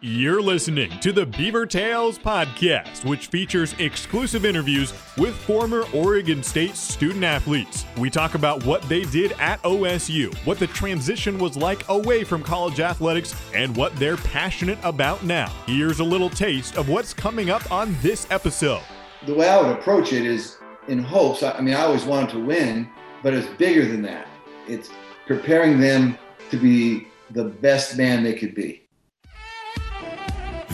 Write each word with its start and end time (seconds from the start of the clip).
You're 0.00 0.40
listening 0.40 0.96
to 1.00 1.10
the 1.10 1.26
Beaver 1.26 1.66
Tales 1.66 2.20
podcast, 2.20 3.04
which 3.04 3.26
features 3.26 3.74
exclusive 3.80 4.44
interviews 4.44 4.94
with 5.16 5.34
former 5.34 5.86
Oregon 5.92 6.40
State 6.44 6.76
student 6.76 7.24
athletes. 7.24 7.84
We 7.96 8.08
talk 8.08 8.36
about 8.36 8.64
what 8.64 8.80
they 8.82 9.02
did 9.06 9.32
at 9.40 9.60
OSU, 9.64 10.32
what 10.46 10.60
the 10.60 10.68
transition 10.68 11.36
was 11.36 11.56
like 11.56 11.82
away 11.88 12.22
from 12.22 12.44
college 12.44 12.78
athletics, 12.78 13.34
and 13.52 13.76
what 13.76 13.92
they're 13.96 14.18
passionate 14.18 14.78
about 14.84 15.24
now. 15.24 15.52
Here's 15.66 15.98
a 15.98 16.04
little 16.04 16.30
taste 16.30 16.76
of 16.76 16.88
what's 16.88 17.12
coming 17.12 17.50
up 17.50 17.68
on 17.72 17.96
this 18.00 18.24
episode. 18.30 18.82
The 19.26 19.34
way 19.34 19.48
I 19.48 19.60
would 19.60 19.76
approach 19.76 20.12
it 20.12 20.24
is 20.24 20.58
in 20.86 21.00
hopes. 21.00 21.42
I 21.42 21.60
mean, 21.60 21.74
I 21.74 21.80
always 21.80 22.04
wanted 22.04 22.30
to 22.30 22.38
win, 22.38 22.88
but 23.24 23.34
it's 23.34 23.48
bigger 23.56 23.84
than 23.84 24.02
that. 24.02 24.28
It's 24.68 24.90
preparing 25.26 25.80
them 25.80 26.16
to 26.50 26.56
be 26.56 27.08
the 27.32 27.46
best 27.46 27.98
man 27.98 28.22
they 28.22 28.34
could 28.34 28.54
be. 28.54 28.87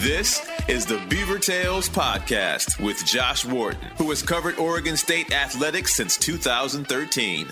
This 0.04 0.46
is 0.68 0.84
the 0.84 1.02
Beaver 1.08 1.38
Tales 1.38 1.88
Podcast 1.88 2.78
with 2.78 3.02
Josh 3.06 3.46
Worden, 3.46 3.80
who 3.96 4.10
has 4.10 4.22
covered 4.22 4.58
Oregon 4.58 4.98
State 4.98 5.32
athletics 5.32 5.94
since 5.94 6.18
2013. 6.18 7.48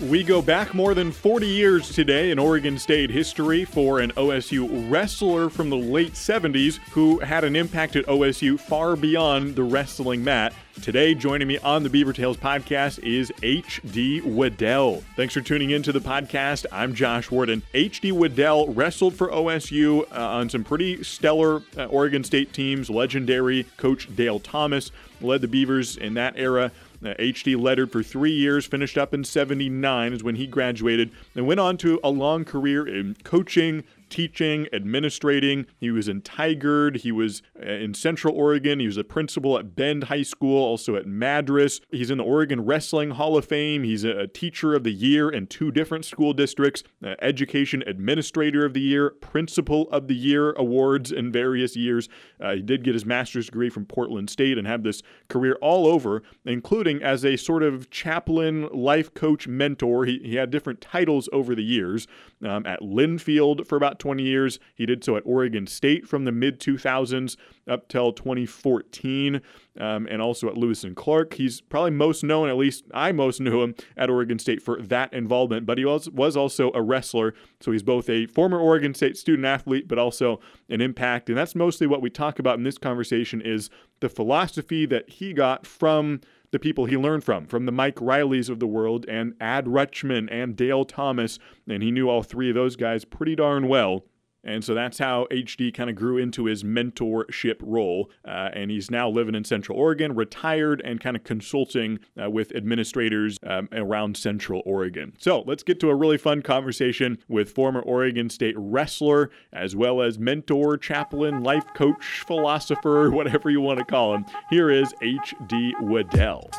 We 0.00 0.24
go 0.24 0.42
back 0.42 0.74
more 0.74 0.92
than 0.92 1.12
40 1.12 1.46
years 1.46 1.88
today 1.90 2.32
in 2.32 2.38
Oregon 2.38 2.78
State 2.78 3.10
history 3.10 3.64
for 3.64 4.00
an 4.00 4.10
OSU 4.12 4.90
wrestler 4.90 5.48
from 5.48 5.70
the 5.70 5.76
late 5.76 6.14
70s 6.14 6.78
who 6.90 7.20
had 7.20 7.44
an 7.44 7.54
impact 7.54 7.94
at 7.94 8.04
OSU 8.06 8.58
far 8.58 8.96
beyond 8.96 9.54
the 9.54 9.62
wrestling 9.62 10.24
mat. 10.24 10.52
Today, 10.82 11.14
joining 11.14 11.46
me 11.46 11.58
on 11.58 11.84
the 11.84 11.88
Beaver 11.88 12.12
Tales 12.12 12.36
podcast 12.36 12.98
is 13.04 13.32
H.D. 13.44 14.22
Waddell. 14.22 15.04
Thanks 15.14 15.32
for 15.32 15.40
tuning 15.40 15.70
in 15.70 15.84
to 15.84 15.92
the 15.92 16.00
podcast. 16.00 16.66
I'm 16.72 16.92
Josh 16.92 17.30
Worden. 17.30 17.62
H.D. 17.72 18.10
Waddell 18.10 18.70
wrestled 18.70 19.14
for 19.14 19.28
OSU 19.28 20.02
uh, 20.10 20.20
on 20.20 20.50
some 20.50 20.64
pretty 20.64 21.04
stellar 21.04 21.62
uh, 21.78 21.84
Oregon 21.84 22.24
State 22.24 22.52
teams. 22.52 22.90
Legendary 22.90 23.64
coach 23.76 24.14
Dale 24.16 24.40
Thomas 24.40 24.90
led 25.20 25.40
the 25.40 25.48
Beavers 25.48 25.96
in 25.96 26.14
that 26.14 26.34
era. 26.36 26.72
H.D. 27.04 27.56
lettered 27.56 27.92
for 27.92 28.02
three 28.02 28.32
years, 28.32 28.66
finished 28.66 28.96
up 28.96 29.12
in 29.12 29.24
79 29.24 30.12
is 30.12 30.22
when 30.22 30.36
he 30.36 30.46
graduated, 30.46 31.10
and 31.34 31.46
went 31.46 31.60
on 31.60 31.76
to 31.78 32.00
a 32.02 32.10
long 32.10 32.44
career 32.44 32.86
in 32.86 33.16
coaching, 33.24 33.84
teaching, 34.14 34.68
administrating. 34.72 35.66
He 35.76 35.90
was 35.90 36.06
in 36.06 36.22
Tigard. 36.22 36.98
He 36.98 37.10
was 37.10 37.42
uh, 37.60 37.66
in 37.66 37.94
Central 37.94 38.32
Oregon. 38.32 38.78
He 38.78 38.86
was 38.86 38.96
a 38.96 39.02
principal 39.02 39.58
at 39.58 39.74
Bend 39.74 40.04
High 40.04 40.22
School, 40.22 40.62
also 40.62 40.94
at 40.94 41.04
Madras. 41.04 41.80
He's 41.90 42.12
in 42.12 42.18
the 42.18 42.24
Oregon 42.24 42.64
Wrestling 42.64 43.10
Hall 43.10 43.36
of 43.36 43.44
Fame. 43.44 43.82
He's 43.82 44.04
a 44.04 44.28
teacher 44.28 44.72
of 44.72 44.84
the 44.84 44.92
year 44.92 45.28
in 45.28 45.48
two 45.48 45.72
different 45.72 46.04
school 46.04 46.32
districts, 46.32 46.84
uh, 47.04 47.16
education 47.22 47.82
administrator 47.88 48.64
of 48.64 48.72
the 48.72 48.80
year, 48.80 49.10
principal 49.10 49.90
of 49.90 50.06
the 50.06 50.14
year 50.14 50.52
awards 50.52 51.10
in 51.10 51.32
various 51.32 51.74
years. 51.74 52.08
Uh, 52.40 52.54
he 52.54 52.62
did 52.62 52.84
get 52.84 52.94
his 52.94 53.04
master's 53.04 53.46
degree 53.46 53.68
from 53.68 53.84
Portland 53.84 54.30
State 54.30 54.56
and 54.58 54.66
had 54.68 54.84
this 54.84 55.02
career 55.28 55.58
all 55.60 55.88
over, 55.88 56.22
including 56.44 57.02
as 57.02 57.24
a 57.24 57.36
sort 57.36 57.64
of 57.64 57.90
chaplain, 57.90 58.68
life 58.72 59.12
coach, 59.12 59.48
mentor. 59.48 60.04
He, 60.04 60.20
he 60.22 60.36
had 60.36 60.50
different 60.50 60.80
titles 60.80 61.28
over 61.32 61.56
the 61.56 61.64
years. 61.64 62.06
Um, 62.44 62.66
at 62.66 62.80
Linfield 62.80 63.66
for 63.66 63.76
about 63.76 63.98
20 64.04 64.22
years. 64.22 64.58
He 64.74 64.84
did 64.84 65.02
so 65.02 65.16
at 65.16 65.22
Oregon 65.24 65.66
State 65.66 66.06
from 66.06 66.26
the 66.26 66.30
mid 66.30 66.60
2000s 66.60 67.38
up 67.66 67.88
till 67.88 68.12
2014, 68.12 69.40
um, 69.80 70.06
and 70.10 70.20
also 70.20 70.46
at 70.46 70.58
Lewis 70.58 70.84
and 70.84 70.94
Clark. 70.94 71.32
He's 71.32 71.62
probably 71.62 71.92
most 71.92 72.22
known, 72.22 72.50
at 72.50 72.58
least 72.58 72.84
I 72.92 73.12
most 73.12 73.40
knew 73.40 73.62
him 73.62 73.74
at 73.96 74.10
Oregon 74.10 74.38
State 74.38 74.60
for 74.60 74.78
that 74.82 75.14
involvement, 75.14 75.64
but 75.64 75.78
he 75.78 75.86
was, 75.86 76.10
was 76.10 76.36
also 76.36 76.70
a 76.74 76.82
wrestler. 76.82 77.32
So 77.62 77.72
he's 77.72 77.82
both 77.82 78.10
a 78.10 78.26
former 78.26 78.58
Oregon 78.58 78.92
State 78.92 79.16
student 79.16 79.46
athlete, 79.46 79.88
but 79.88 79.98
also 79.98 80.38
an 80.68 80.82
impact. 80.82 81.30
And 81.30 81.38
that's 81.38 81.54
mostly 81.54 81.86
what 81.86 82.02
we 82.02 82.10
talk 82.10 82.38
about 82.38 82.58
in 82.58 82.64
this 82.64 82.76
conversation 82.76 83.40
is 83.40 83.70
the 84.00 84.10
philosophy 84.10 84.84
that 84.84 85.08
he 85.08 85.32
got 85.32 85.66
from 85.66 86.20
the 86.54 86.60
people 86.60 86.84
he 86.84 86.96
learned 86.96 87.24
from, 87.24 87.46
from 87.46 87.66
the 87.66 87.72
Mike 87.72 87.96
Rileys 87.96 88.48
of 88.48 88.60
the 88.60 88.66
world 88.68 89.04
and 89.08 89.34
Ad 89.40 89.66
Rutschman 89.66 90.28
and 90.30 90.54
Dale 90.54 90.84
Thomas. 90.84 91.40
And 91.68 91.82
he 91.82 91.90
knew 91.90 92.08
all 92.08 92.22
three 92.22 92.48
of 92.48 92.54
those 92.54 92.76
guys 92.76 93.04
pretty 93.04 93.34
darn 93.34 93.66
well. 93.66 94.04
And 94.44 94.62
so 94.62 94.74
that's 94.74 94.98
how 94.98 95.26
HD 95.30 95.72
kind 95.72 95.90
of 95.90 95.96
grew 95.96 96.18
into 96.18 96.44
his 96.44 96.62
mentorship 96.62 97.56
role. 97.60 98.10
Uh, 98.24 98.50
and 98.52 98.70
he's 98.70 98.90
now 98.90 99.08
living 99.08 99.34
in 99.34 99.44
Central 99.44 99.78
Oregon, 99.78 100.14
retired, 100.14 100.82
and 100.84 101.00
kind 101.00 101.16
of 101.16 101.24
consulting 101.24 101.98
uh, 102.22 102.30
with 102.30 102.54
administrators 102.54 103.38
um, 103.46 103.68
around 103.72 104.16
Central 104.16 104.62
Oregon. 104.66 105.14
So 105.18 105.42
let's 105.46 105.62
get 105.62 105.80
to 105.80 105.90
a 105.90 105.94
really 105.94 106.18
fun 106.18 106.42
conversation 106.42 107.18
with 107.28 107.50
former 107.50 107.80
Oregon 107.80 108.28
State 108.30 108.54
wrestler, 108.58 109.30
as 109.52 109.74
well 109.74 110.02
as 110.02 110.18
mentor, 110.18 110.76
chaplain, 110.76 111.42
life 111.42 111.66
coach, 111.74 112.22
philosopher, 112.26 113.10
whatever 113.12 113.50
you 113.50 113.60
want 113.60 113.78
to 113.78 113.84
call 113.84 114.14
him. 114.14 114.26
Here 114.50 114.70
is 114.70 114.92
HD 115.02 115.72
Waddell. 115.80 116.50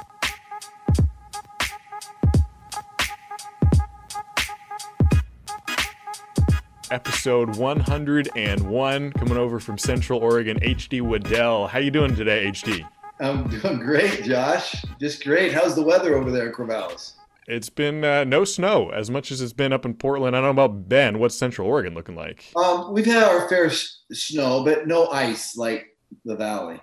Episode 6.91 7.55
101 7.55 9.11
coming 9.13 9.37
over 9.37 9.59
from 9.59 9.77
central 9.77 10.19
oregon 10.19 10.59
hd 10.59 11.01
waddell. 11.01 11.65
How 11.67 11.79
you 11.79 11.89
doing 11.89 12.15
today 12.15 12.45
hd 12.51 12.87
i'm 13.19 13.47
doing 13.61 13.79
great 13.79 14.23
josh. 14.23 14.85
Just 14.99 15.23
great. 15.23 15.51
How's 15.51 15.75
the 15.75 15.81
weather 15.81 16.15
over 16.15 16.29
there 16.31 16.47
in 16.47 16.53
corvallis? 16.53 17.13
It's 17.47 17.69
been 17.69 18.03
uh, 18.03 18.23
no 18.23 18.45
snow 18.45 18.89
as 18.89 19.09
much 19.09 19.31
as 19.31 19.41
it's 19.41 19.53
been 19.53 19.73
up 19.73 19.85
in 19.85 19.95
portland. 19.95 20.35
I 20.35 20.41
don't 20.41 20.55
know 20.55 20.63
about 20.63 20.87
bend. 20.87 21.19
What's 21.19 21.35
central 21.35 21.67
oregon 21.67 21.95
looking 21.95 22.15
like? 22.15 22.51
Um, 22.55 22.93
we've 22.93 23.05
had 23.05 23.23
our 23.23 23.49
fair 23.49 23.71
snow 23.71 24.63
but 24.63 24.85
no 24.87 25.07
ice 25.07 25.57
like 25.57 25.97
the 26.23 26.35
valley. 26.35 26.79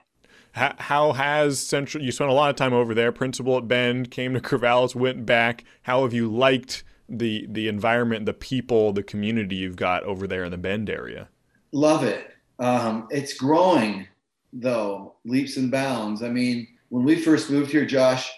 How, 0.53 0.75
how 0.79 1.13
has 1.13 1.61
central 1.61 2.03
you 2.03 2.11
spent 2.11 2.31
a 2.31 2.35
lot 2.35 2.51
of 2.51 2.57
time 2.57 2.73
over 2.73 2.93
there. 2.93 3.13
Principal 3.13 3.57
at 3.57 3.69
bend 3.69 4.11
came 4.11 4.35
to 4.35 4.41
corvallis 4.41 4.97
went 4.97 5.25
back. 5.27 5.65
How 5.83 6.03
have 6.03 6.13
you 6.13 6.29
liked 6.29 6.83
the 7.09 7.47
the 7.51 7.69
environment, 7.69 8.27
the 8.27 8.35
people, 8.35 8.93
the 8.93 9.03
community 9.03 9.57
you've 9.57 9.77
got 9.77 10.03
over 10.05 10.27
there 10.27 10.45
in 10.45 10.51
the 10.51 10.59
Bend 10.59 10.89
area? 10.89 11.29
Love 11.73 12.05
it. 12.05 12.31
Um, 12.59 13.09
it's 13.11 13.35
growing 13.35 14.07
though, 14.53 15.15
leaps 15.25 15.57
and 15.57 15.71
bounds. 15.71 16.23
I 16.23 16.29
mean, 16.29 16.69
when 16.91 17.05
we 17.05 17.17
first 17.17 17.51
moved 17.51 17.71
here, 17.71 17.87
Josh, 17.87 18.31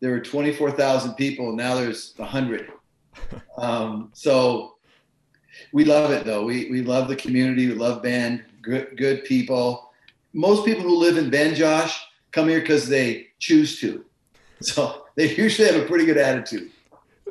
there 0.00 0.10
were 0.10 0.20
24,000 0.20 1.14
people. 1.14 1.54
Now 1.54 1.74
there's 1.74 2.14
100. 2.16 2.70
um, 3.58 4.10
so 4.14 4.76
we 5.72 5.84
love 5.84 6.12
it 6.12 6.24
though. 6.24 6.44
We, 6.44 6.70
we 6.70 6.82
love 6.82 7.08
the 7.08 7.16
community. 7.16 7.66
We 7.66 7.74
love 7.74 8.02
Bend. 8.02 8.44
Good, 8.62 8.96
good 8.96 9.24
people. 9.24 9.92
Most 10.32 10.64
people 10.64 10.84
who 10.84 10.96
live 10.96 11.16
in 11.16 11.30
Bend, 11.30 11.56
Josh, 11.56 12.06
come 12.30 12.48
here 12.48 12.60
because 12.60 12.88
they 12.88 13.28
choose 13.38 13.80
to. 13.80 14.04
So 14.60 15.06
they 15.16 15.34
usually 15.34 15.68
have 15.68 15.82
a 15.82 15.86
pretty 15.86 16.04
good 16.04 16.18
attitude 16.18 16.70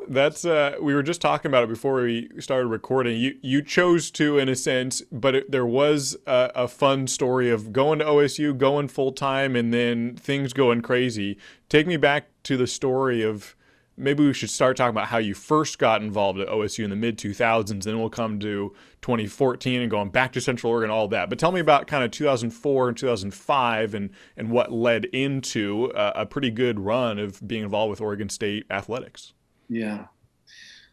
that's 0.08 0.44
uh, 0.44 0.76
we 0.80 0.94
were 0.94 1.02
just 1.02 1.20
talking 1.20 1.50
about 1.50 1.64
it 1.64 1.68
before 1.68 2.02
we 2.02 2.28
started 2.38 2.66
recording. 2.66 3.18
You 3.18 3.36
you 3.42 3.62
chose 3.62 4.10
to, 4.12 4.38
in 4.38 4.48
a 4.48 4.56
sense, 4.56 5.02
but 5.12 5.34
it, 5.34 5.50
there 5.50 5.66
was 5.66 6.16
a, 6.26 6.50
a, 6.54 6.68
fun 6.68 7.06
story 7.06 7.50
of 7.50 7.72
going 7.72 7.98
to 7.98 8.04
OSU, 8.04 8.56
going 8.56 8.88
full 8.88 9.12
time, 9.12 9.54
and 9.54 9.72
then 9.72 10.16
things 10.16 10.52
going 10.52 10.80
crazy. 10.80 11.38
Take 11.68 11.86
me 11.86 11.96
back 11.96 12.28
to 12.44 12.56
the 12.56 12.66
story 12.66 13.22
of 13.22 13.54
maybe 13.96 14.24
we 14.24 14.32
should 14.32 14.50
start 14.50 14.76
talking 14.76 14.90
about 14.90 15.08
how 15.08 15.18
you 15.18 15.34
first 15.34 15.78
got 15.78 16.02
involved 16.02 16.38
at 16.38 16.48
OSU 16.48 16.84
in 16.84 16.90
the 16.90 16.96
mid 16.96 17.18
2000s. 17.18 17.82
Then 17.82 17.98
we'll 17.98 18.08
come 18.08 18.38
to 18.40 18.74
2014 19.02 19.82
and 19.82 19.90
going 19.90 20.08
back 20.08 20.32
to 20.32 20.40
Central 20.40 20.72
Oregon, 20.72 20.90
all 20.90 21.08
that. 21.08 21.28
But 21.28 21.38
tell 21.38 21.52
me 21.52 21.60
about 21.60 21.86
kind 21.86 22.04
of 22.04 22.10
2004 22.10 22.88
and 22.88 22.96
2005 22.96 23.94
and 23.94 24.10
and 24.36 24.50
what 24.50 24.72
led 24.72 25.04
into 25.06 25.92
a, 25.94 26.22
a 26.22 26.26
pretty 26.26 26.50
good 26.50 26.80
run 26.80 27.18
of 27.18 27.46
being 27.46 27.64
involved 27.64 27.90
with 27.90 28.00
Oregon 28.00 28.28
State 28.28 28.64
athletics. 28.70 29.34
Yeah. 29.68 30.06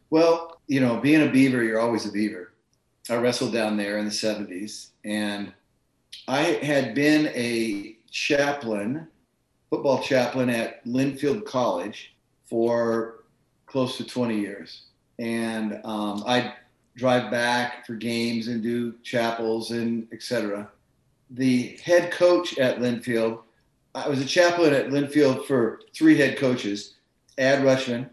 Well, 0.09 0.59
you 0.67 0.79
know, 0.79 0.97
being 0.97 1.27
a 1.27 1.31
Beaver, 1.31 1.63
you're 1.63 1.79
always 1.79 2.05
a 2.05 2.11
Beaver. 2.11 2.53
I 3.09 3.15
wrestled 3.15 3.53
down 3.53 3.77
there 3.77 3.97
in 3.97 4.05
the 4.05 4.11
70s, 4.11 4.89
and 5.03 5.53
I 6.27 6.41
had 6.41 6.95
been 6.95 7.27
a 7.35 7.97
chaplain, 8.09 9.07
football 9.69 10.01
chaplain 10.01 10.49
at 10.49 10.83
Linfield 10.85 11.45
College 11.45 12.15
for 12.45 13.25
close 13.67 13.97
to 13.97 14.05
20 14.05 14.39
years. 14.39 14.83
And 15.19 15.79
um, 15.85 16.23
I'd 16.25 16.53
drive 16.95 17.29
back 17.29 17.85
for 17.85 17.93
games 17.93 18.47
and 18.47 18.63
do 18.63 18.95
chapels 19.03 19.71
and 19.71 20.07
etc. 20.11 20.69
The 21.31 21.77
head 21.83 22.11
coach 22.11 22.57
at 22.57 22.79
Linfield, 22.79 23.41
I 23.93 24.09
was 24.09 24.21
a 24.21 24.25
chaplain 24.25 24.73
at 24.73 24.87
Linfield 24.87 25.45
for 25.45 25.81
three 25.93 26.17
head 26.17 26.37
coaches, 26.37 26.95
Ad 27.37 27.63
Rutschman, 27.63 28.09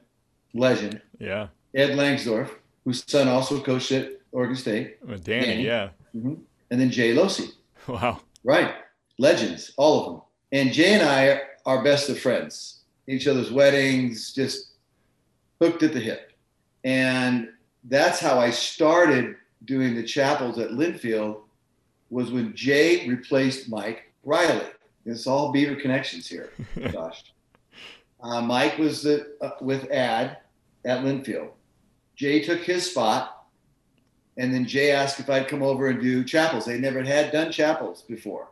legend. 0.55 1.01
Yeah. 1.19 1.49
Ed 1.75 1.91
Langsdorf, 1.91 2.51
whose 2.85 3.05
son 3.07 3.29
also 3.29 3.61
coached 3.61 3.93
at 3.93 4.11
Oregon 4.33 4.57
State. 4.57 4.99
Danny, 5.25 5.47
Danny. 5.47 5.65
yeah. 5.65 5.89
Mm-hmm. 6.15 6.35
And 6.71 6.81
then 6.81 6.91
Jay 6.91 7.15
Locey. 7.15 7.51
Wow. 7.89 8.21
Right. 8.45 8.75
Legends, 9.19 9.73
all 9.77 9.99
of 10.01 10.07
them. 10.13 10.23
And 10.53 10.73
Jay 10.73 10.95
and 10.95 11.03
I 11.03 11.41
are 11.67 11.83
best 11.83 12.09
of 12.09 12.19
friends. 12.21 12.83
Each 13.09 13.27
other's 13.27 13.51
weddings, 13.51 14.33
just 14.33 14.75
hooked 15.61 15.83
at 15.83 15.93
the 15.93 15.99
hip. 15.99 16.33
And 16.85 17.49
that's 17.85 18.21
how 18.21 18.39
I 18.39 18.51
started 18.51 19.35
doing 19.65 19.97
the 19.97 20.03
chapels 20.05 20.59
at 20.59 20.71
Linfield 20.71 21.41
was 22.11 22.31
when 22.31 22.55
Jay 22.55 23.09
replaced 23.09 23.69
Mike 23.69 24.13
Riley. 24.23 24.67
It's 25.05 25.27
all 25.27 25.51
Beaver 25.51 25.75
connections 25.81 26.29
here, 26.29 26.51
Josh. 26.93 27.33
Uh, 28.23 28.41
Mike 28.43 28.79
was 28.79 29.03
the, 29.03 29.33
uh, 29.41 29.51
with 29.61 29.91
Ad 29.91 30.37
at 30.85 31.05
Linfield. 31.05 31.51
Jay 32.17 32.43
took 32.43 32.61
his 32.61 32.91
spot, 32.91 33.47
and 34.37 34.53
then 34.53 34.67
Jay 34.67 34.93
asked 34.93 35.21
if 35.21 35.31
I'd 35.31 35.49
come 35.49 35.63
over 35.63 35.89
and 35.89 36.01
do 36.01 36.25
chapels. 36.25 36.65
They 36.65 36.79
never 36.79 37.03
had 37.03 37.33
done 37.33 37.53
chapels 37.53 38.03
before. 38.03 38.49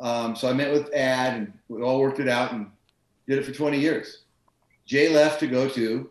Um, 0.00 0.36
so 0.36 0.48
I 0.48 0.52
met 0.52 0.72
with 0.72 0.92
Ad, 0.94 1.34
and 1.34 1.52
we 1.68 1.82
all 1.82 2.00
worked 2.00 2.20
it 2.20 2.28
out 2.28 2.52
and 2.52 2.70
did 3.26 3.38
it 3.38 3.44
for 3.44 3.52
20 3.52 3.78
years. 3.78 4.22
Jay 4.84 5.12
left 5.12 5.40
to 5.40 5.46
go 5.46 5.68
to 5.68 6.10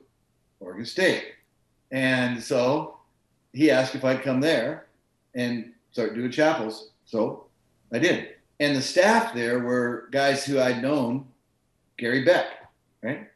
Oregon 0.60 0.86
State. 0.86 1.24
And 1.92 2.44
so 2.44 2.98
he 3.54 3.72
asked 3.72 3.96
if 3.96 4.04
I'd 4.04 4.24
come 4.24 4.42
there 4.42 4.88
and 5.34 5.72
start 5.92 6.16
doing 6.16 6.32
chapels. 6.32 6.90
So 7.06 7.46
I 7.94 8.00
did. 8.00 8.30
And 8.60 8.76
the 8.76 8.82
staff 8.82 9.34
there 9.34 9.60
were 9.60 10.08
guys 10.12 10.46
who 10.46 10.60
I'd 10.60 10.82
known, 10.82 11.26
Gary 11.98 12.24
Beck, 12.24 12.48
right? 13.02 13.30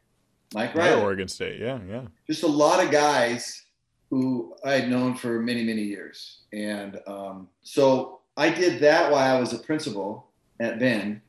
Mike 0.54 0.74
Riley. 0.74 0.96
Yeah, 0.98 1.02
Oregon 1.04 1.28
State, 1.28 1.60
yeah, 1.60 1.78
yeah. 1.88 2.02
Just 2.26 2.42
a 2.42 2.48
lot 2.48 2.84
of 2.84 2.90
guys 2.90 3.64
who 4.10 4.56
I 4.64 4.72
had 4.72 4.90
known 4.90 5.14
for 5.14 5.40
many, 5.40 5.62
many 5.62 5.82
years. 5.82 6.38
And 6.52 7.00
um, 7.06 7.48
so 7.62 8.20
I 8.36 8.50
did 8.50 8.80
that 8.80 9.10
while 9.10 9.36
I 9.36 9.38
was 9.38 9.52
a 9.52 9.58
principal 9.58 10.26
at 10.58 10.78
Bend. 10.78 11.20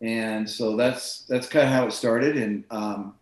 And 0.00 0.48
so 0.48 0.76
that's 0.76 1.24
that's 1.24 1.48
kind 1.48 1.66
of 1.66 1.72
how 1.72 1.86
it 1.86 1.92
started. 1.92 2.36
And 2.36 2.64
um, 2.70 3.14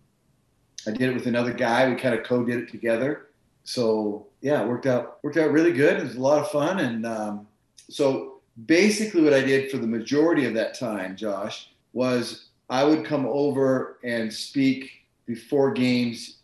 I 0.87 0.91
did 0.91 1.09
it 1.09 1.15
with 1.15 1.27
another 1.27 1.53
guy. 1.53 1.89
We 1.89 1.97
kind 1.97 2.15
of 2.15 2.25
co-did 2.25 2.59
it 2.61 2.71
together. 2.71 3.29
So 3.65 4.27
yeah, 4.43 4.63
it 4.63 4.69
worked 4.69 4.87
out 4.87 5.19
worked 5.23 5.39
out 5.39 5.53
really 5.53 5.73
good. 5.73 5.97
It 5.97 6.03
was 6.03 6.17
a 6.17 6.21
lot 6.21 6.39
of 6.39 6.51
fun. 6.51 6.81
And 6.81 7.07
um, 7.07 7.47
so 7.89 8.41
basically, 8.67 9.23
what 9.23 9.33
I 9.33 9.41
did 9.41 9.71
for 9.71 9.79
the 9.79 9.87
majority 9.87 10.45
of 10.45 10.53
that 10.53 10.79
time, 10.79 11.17
Josh, 11.17 11.71
was 11.95 12.49
I 12.69 12.85
would 12.85 13.07
come 13.07 13.25
over 13.25 13.99
and 14.05 14.31
speak 14.31 15.06
before 15.27 15.73
games 15.73 16.39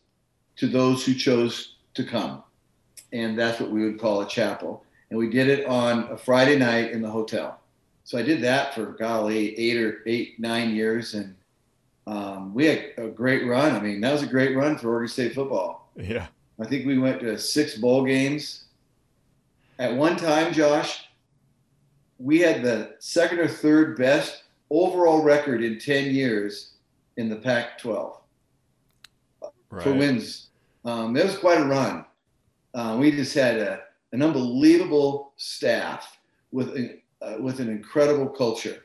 to 0.57 0.69
those 0.69 1.05
who 1.05 1.15
chose 1.15 1.77
to 1.95 2.05
come, 2.05 2.43
and 3.13 3.39
that's 3.39 3.61
what 3.61 3.71
we 3.71 3.85
would 3.85 4.01
call 4.01 4.21
a 4.21 4.29
chapel. 4.29 4.85
And 5.11 5.19
we 5.19 5.31
did 5.31 5.49
it 5.49 5.67
on 5.67 6.11
a 6.11 6.17
Friday 6.17 6.59
night 6.59 6.93
in 6.93 7.03
the 7.03 7.11
hotel. 7.11 7.61
So 8.05 8.19
I 8.19 8.23
did 8.23 8.43
that 8.43 8.75
for 8.75 8.87
golly 8.87 9.59
eight 9.59 9.77
or 9.77 10.03
eight 10.07 10.41
nine 10.41 10.75
years, 10.75 11.15
and 11.15 11.35
um, 12.07 12.53
we 12.55 12.67
had 12.67 12.93
a 12.99 13.09
great 13.09 13.47
run. 13.47 13.75
I 13.77 13.81
mean, 13.81 14.01
that 14.01 14.13
was 14.13 14.23
a 14.23 14.27
great 14.27 14.57
run 14.57 14.77
for 14.77 14.91
Oregon 14.91 15.09
State 15.09 15.35
football. 15.35 15.91
Yeah. 15.97 16.27
I 16.61 16.67
think 16.67 16.87
we 16.87 16.99
went 16.99 17.21
to 17.21 17.39
six 17.39 17.77
bowl 17.77 18.05
games. 18.05 18.65
At 19.79 19.95
one 19.95 20.17
time, 20.17 20.53
Josh, 20.53 21.09
we 22.19 22.39
had 22.39 22.63
the 22.63 22.95
second 22.99 23.41
or 23.41 23.49
third 23.49 23.97
best 23.97 24.45
overall 24.71 25.23
record 25.23 25.63
in 25.63 25.79
10 25.79 26.15
years 26.15 26.75
in 27.17 27.29
the 27.29 27.37
Pac 27.37 27.79
12 27.79 28.22
right. 29.73 29.83
for 29.83 29.93
wins. 29.93 30.51
Um, 30.85 31.17
it 31.17 31.25
was 31.25 31.37
quite 31.37 31.61
a 31.61 31.65
run. 31.65 32.05
Uh, 32.75 32.97
we 32.99 33.11
just 33.11 33.35
had 33.35 33.59
a, 33.59 33.81
an 34.13 34.23
unbelievable 34.23 35.33
staff 35.37 36.19
with, 36.53 36.77
uh, 37.21 37.37
with 37.41 37.61
an 37.61 37.69
incredible 37.69 38.29
culture. 38.29 38.85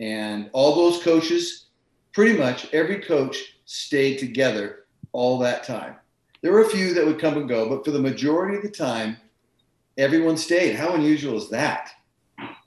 And 0.00 0.50
all 0.52 0.74
those 0.74 1.02
coaches 1.02 1.66
pretty 2.12 2.38
much 2.38 2.72
every 2.72 3.00
coach 3.00 3.58
stayed 3.64 4.18
together 4.18 4.86
all 5.12 5.38
that 5.38 5.64
time. 5.64 5.96
There 6.42 6.52
were 6.52 6.62
a 6.62 6.68
few 6.68 6.94
that 6.94 7.06
would 7.06 7.20
come 7.20 7.36
and 7.36 7.48
go, 7.48 7.68
but 7.68 7.84
for 7.84 7.90
the 7.90 7.98
majority 7.98 8.56
of 8.56 8.62
the 8.62 8.70
time, 8.70 9.16
everyone 9.96 10.36
stayed. 10.36 10.76
How 10.76 10.94
unusual 10.94 11.36
is 11.36 11.48
that 11.50 11.90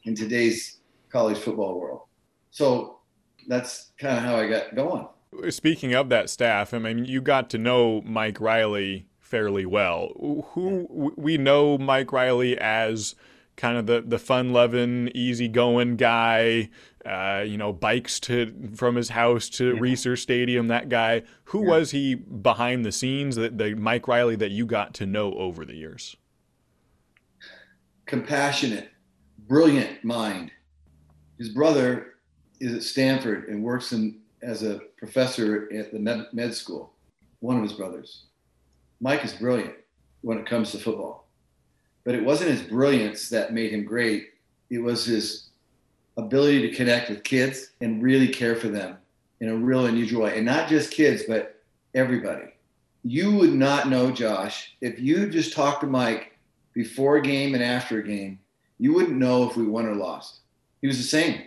in 0.06 0.16
today's 0.16 0.80
college 1.10 1.38
football 1.38 1.80
world? 1.80 2.02
So 2.52 3.00
that's 3.48 3.92
kind 4.00 4.18
of 4.18 4.24
how 4.24 4.36
I 4.38 4.48
got 4.48 4.76
going. 4.76 5.08
Speaking 5.50 5.94
of 5.94 6.10
that 6.10 6.30
staff, 6.30 6.74
I 6.74 6.80
mean, 6.80 7.06
you 7.06 7.22
got 7.22 7.50
to 7.52 7.58
know 7.58 8.02
Mike 8.04 8.40
Riley 8.40 9.08
fairly 9.20 9.66
well. 9.66 10.44
Who 10.54 11.14
we 11.18 11.38
know 11.38 11.78
Mike 11.78 12.12
Riley 12.12 12.58
as 12.58 13.16
kind 13.58 13.78
of 13.78 13.88
the 13.88 14.02
the 14.02 14.20
fun 14.20 14.54
loving, 14.54 15.10
easy 15.14 15.48
going 15.48 15.98
guy. 15.98 16.70
Uh, 17.06 17.44
you 17.46 17.58
know, 17.58 17.72
bikes 17.72 18.20
to 18.20 18.72
from 18.76 18.96
his 18.96 19.10
house 19.10 19.50
to 19.50 19.76
yeah. 19.76 19.82
Reser 19.82 20.18
Stadium. 20.18 20.68
That 20.68 20.90
guy. 20.90 21.24
Who 21.46 21.64
yeah. 21.64 21.70
was 21.70 21.92
he 21.92 22.16
behind 22.16 22.86
the 22.86 22.92
scenes? 22.92 23.36
That 23.36 23.58
the 23.58 23.76
Mike 23.76 24.08
Riley 24.08 24.36
that 24.38 24.52
you 24.52 24.66
got 24.66 24.94
to 24.96 25.06
know 25.06 25.34
over 25.34 25.66
the 25.66 25.76
years. 25.76 26.16
Compassionate, 28.06 28.90
brilliant 29.48 30.04
mind. 30.04 30.52
His 31.38 31.50
brother 31.50 32.14
is 32.60 32.74
at 32.74 32.84
Stanford 32.84 33.50
and 33.50 33.62
works 33.64 33.92
in 33.92 34.22
as 34.42 34.64
a 34.64 34.80
professor 34.98 35.70
at 35.74 35.92
the 35.92 36.00
med, 36.00 36.28
med 36.34 36.54
school. 36.54 36.94
One 37.40 37.58
of 37.58 37.64
his 37.64 37.74
brothers. 37.74 38.24
Mike 39.00 39.24
is 39.24 39.34
brilliant 39.34 39.76
when 40.22 40.40
it 40.40 40.48
comes 40.48 40.72
to 40.72 40.80
football 40.80 41.28
but 42.08 42.16
it 42.16 42.24
wasn't 42.24 42.50
his 42.50 42.62
brilliance 42.62 43.28
that 43.28 43.52
made 43.52 43.74
him 43.74 43.84
great. 43.84 44.30
It 44.70 44.80
was 44.80 45.04
his 45.04 45.50
ability 46.16 46.62
to 46.62 46.74
connect 46.74 47.10
with 47.10 47.26
kids 47.26 47.72
and 47.82 48.02
really 48.02 48.30
care 48.30 48.56
for 48.56 48.70
them 48.70 48.98
in 49.42 49.50
a 49.50 49.56
real 49.58 49.88
unusual 49.88 50.24
way. 50.24 50.38
And 50.38 50.46
not 50.46 50.70
just 50.70 50.90
kids, 50.90 51.24
but 51.28 51.62
everybody. 51.94 52.54
You 53.04 53.36
would 53.36 53.54
not 53.54 53.90
know, 53.90 54.10
Josh, 54.10 54.74
if 54.80 55.02
you 55.02 55.30
just 55.30 55.52
talked 55.52 55.82
to 55.82 55.88
Mike 55.88 56.40
before 56.72 57.18
a 57.18 57.22
game 57.22 57.56
and 57.56 57.62
after 57.62 58.00
a 58.00 58.08
game, 58.08 58.40
you 58.80 58.94
wouldn't 58.94 59.18
know 59.18 59.44
if 59.50 59.58
we 59.58 59.68
won 59.68 59.86
or 59.86 59.94
lost. 59.94 60.40
He 60.80 60.88
was 60.88 60.96
the 60.96 61.04
same. 61.04 61.42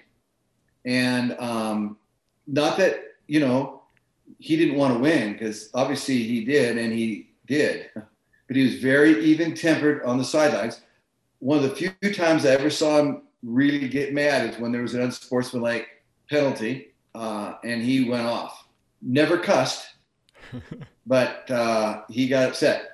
And 0.84 1.34
um, 1.38 1.96
not 2.46 2.76
that, 2.76 3.09
you 3.30 3.40
know, 3.40 3.82
he 4.38 4.56
didn't 4.56 4.76
want 4.76 4.94
to 4.94 5.00
win 5.00 5.32
because 5.32 5.70
obviously 5.74 6.22
he 6.22 6.44
did 6.44 6.78
and 6.78 6.92
he 6.92 7.30
did 7.46 7.90
but 8.50 8.56
he 8.56 8.64
was 8.64 8.80
very 8.80 9.24
even 9.24 9.54
tempered 9.54 10.02
on 10.02 10.18
the 10.18 10.24
sidelines. 10.24 10.80
One 11.38 11.58
of 11.58 11.62
the 11.62 11.70
few 11.70 11.92
times 12.12 12.44
I 12.44 12.48
ever 12.48 12.68
saw 12.68 12.98
him 12.98 13.22
really 13.44 13.86
get 13.86 14.12
mad 14.12 14.50
is 14.50 14.58
when 14.58 14.72
there 14.72 14.82
was 14.82 14.94
an 14.94 15.02
unsportsmanlike 15.02 15.86
penalty 16.28 16.90
uh, 17.14 17.54
and 17.62 17.80
he 17.80 18.10
went 18.10 18.26
off. 18.26 18.66
Never 19.00 19.38
cussed, 19.38 19.94
but 21.06 21.48
uh, 21.48 22.02
he 22.10 22.26
got 22.26 22.48
upset. 22.48 22.88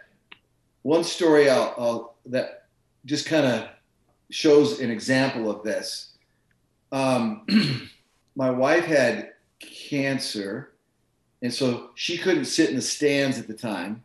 One 0.83 1.05
story 1.05 1.49
I'll, 1.49 1.75
I'll, 1.79 2.17
that 2.27 2.67
just 3.07 3.25
kind 3.25 3.47
of 3.47 3.69
shows 4.29 4.81
an 4.81 4.91
example 4.91 5.51
of 5.51 5.65
this. 5.65 6.19
Um, 6.93 7.47
my 8.37 8.51
wife 8.51 8.85
had 8.85 9.31
cancer, 9.61 10.73
and 11.43 11.53
so 11.53 11.91
she 11.95 12.19
couldn't 12.19 12.47
sit 12.47 12.71
in 12.71 12.77
the 12.77 12.83
stands 12.83 13.39
at 13.39 13.47
the 13.47 13.55
time. 13.55 14.03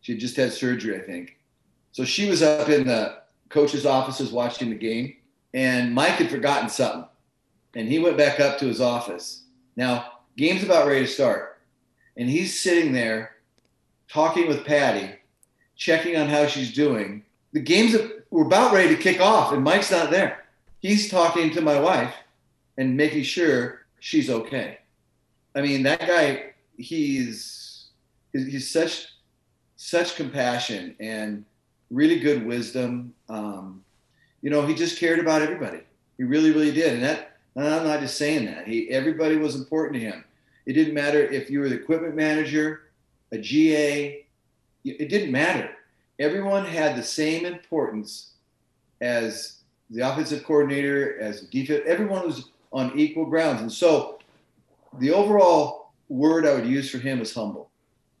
She 0.00 0.12
had 0.12 0.20
just 0.20 0.36
had 0.36 0.52
surgery, 0.52 0.96
I 0.96 1.00
think. 1.00 1.38
So 1.92 2.04
she 2.04 2.28
was 2.28 2.42
up 2.42 2.68
in 2.68 2.86
the 2.86 3.22
coach's 3.48 3.86
offices 3.86 4.32
watching 4.32 4.70
the 4.70 4.76
game, 4.76 5.16
and 5.54 5.94
Mike 5.94 6.14
had 6.14 6.30
forgotten 6.30 6.68
something. 6.68 7.04
And 7.74 7.88
he 7.88 7.98
went 7.98 8.18
back 8.18 8.40
up 8.40 8.58
to 8.58 8.66
his 8.66 8.80
office. 8.80 9.44
Now, 9.76 10.12
game's 10.36 10.62
about 10.62 10.86
ready 10.86 11.06
to 11.06 11.10
start. 11.10 11.60
And 12.16 12.28
he's 12.28 12.60
sitting 12.60 12.92
there 12.92 13.36
talking 14.08 14.46
with 14.46 14.66
Patty, 14.66 15.10
checking 15.76 16.16
on 16.16 16.28
how 16.28 16.46
she's 16.46 16.72
doing. 16.72 17.24
The 17.52 17.60
game's 17.60 17.96
we're 18.30 18.46
about 18.46 18.72
ready 18.72 18.94
to 18.94 19.02
kick 19.02 19.20
off, 19.20 19.52
and 19.52 19.62
Mike's 19.62 19.90
not 19.90 20.10
there. 20.10 20.44
He's 20.80 21.10
talking 21.10 21.50
to 21.50 21.60
my 21.60 21.78
wife 21.78 22.14
and 22.78 22.96
making 22.96 23.24
sure 23.24 23.82
she's 24.00 24.30
okay. 24.30 24.78
I 25.54 25.62
mean, 25.62 25.82
that 25.82 26.00
guy, 26.00 26.52
he's 26.76 27.86
he's 28.32 28.70
such 28.70 29.08
such 29.76 30.16
compassion 30.16 30.96
and 31.00 31.44
really 31.90 32.18
good 32.20 32.46
wisdom. 32.46 33.14
Um, 33.28 33.84
you 34.40 34.50
know, 34.50 34.64
he 34.66 34.74
just 34.74 34.98
cared 34.98 35.18
about 35.18 35.42
everybody. 35.42 35.80
He 36.16 36.24
really, 36.24 36.50
really 36.50 36.72
did. 36.72 36.94
And 36.94 37.02
that, 37.02 37.36
and 37.56 37.66
I'm 37.66 37.84
not 37.84 38.00
just 38.00 38.16
saying 38.16 38.46
that. 38.46 38.66
He, 38.66 38.88
everybody 38.90 39.36
was 39.36 39.56
important 39.56 39.94
to 39.94 40.00
him. 40.00 40.24
It 40.66 40.74
didn't 40.74 40.94
matter 40.94 41.20
if 41.20 41.50
you 41.50 41.60
were 41.60 41.68
the 41.68 41.76
equipment 41.76 42.14
manager, 42.14 42.90
a 43.32 43.38
GA. 43.38 44.24
It 44.84 45.08
didn't 45.08 45.32
matter. 45.32 45.70
Everyone 46.18 46.64
had 46.64 46.96
the 46.96 47.02
same 47.02 47.44
importance 47.44 48.34
as 49.00 49.58
the 49.90 50.08
offensive 50.08 50.44
coordinator, 50.44 51.18
as 51.20 51.40
the 51.40 51.46
defense. 51.48 51.82
Everyone 51.86 52.24
was 52.24 52.50
on 52.72 52.98
equal 52.98 53.26
grounds. 53.26 53.60
And 53.60 53.72
so, 53.72 54.20
the 54.98 55.10
overall 55.12 55.92
word 56.08 56.46
I 56.46 56.54
would 56.54 56.66
use 56.66 56.90
for 56.90 56.98
him 56.98 57.20
is 57.20 57.34
humble. 57.34 57.70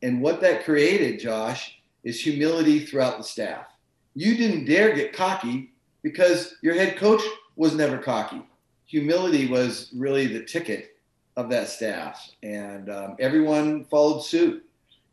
And 0.02 0.20
what 0.20 0.40
that 0.40 0.64
created, 0.64 1.20
Josh, 1.20 1.78
is 2.04 2.20
humility 2.20 2.80
throughout 2.84 3.18
the 3.18 3.24
staff. 3.24 3.66
You 4.14 4.36
didn't 4.36 4.64
dare 4.64 4.94
get 4.94 5.12
cocky 5.12 5.72
because 6.02 6.56
your 6.62 6.74
head 6.74 6.96
coach 6.96 7.22
was 7.56 7.74
never 7.74 7.98
cocky. 7.98 8.42
Humility 8.86 9.48
was 9.48 9.90
really 9.94 10.26
the 10.26 10.44
ticket 10.44 10.96
of 11.36 11.48
that 11.48 11.68
staff, 11.68 12.30
and 12.42 12.90
um, 12.90 13.16
everyone 13.18 13.84
followed 13.86 14.20
suit, 14.20 14.66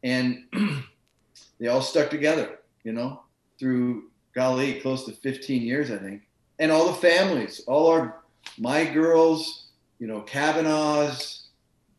and 0.03 0.43
they 1.59 1.67
all 1.67 1.81
stuck 1.81 2.09
together. 2.09 2.59
You 2.83 2.91
know, 2.93 3.21
through 3.57 4.09
golly, 4.33 4.81
close 4.81 5.05
to 5.05 5.11
15 5.13 5.61
years, 5.61 5.91
I 5.91 5.97
think. 5.97 6.23
and 6.59 6.71
all 6.71 6.87
the 6.87 6.93
families, 6.93 7.61
all 7.67 7.87
our 7.87 8.21
my 8.57 8.83
girls, 8.83 9.67
you 9.99 10.07
know, 10.07 10.21
Cavanaugh's 10.21 11.38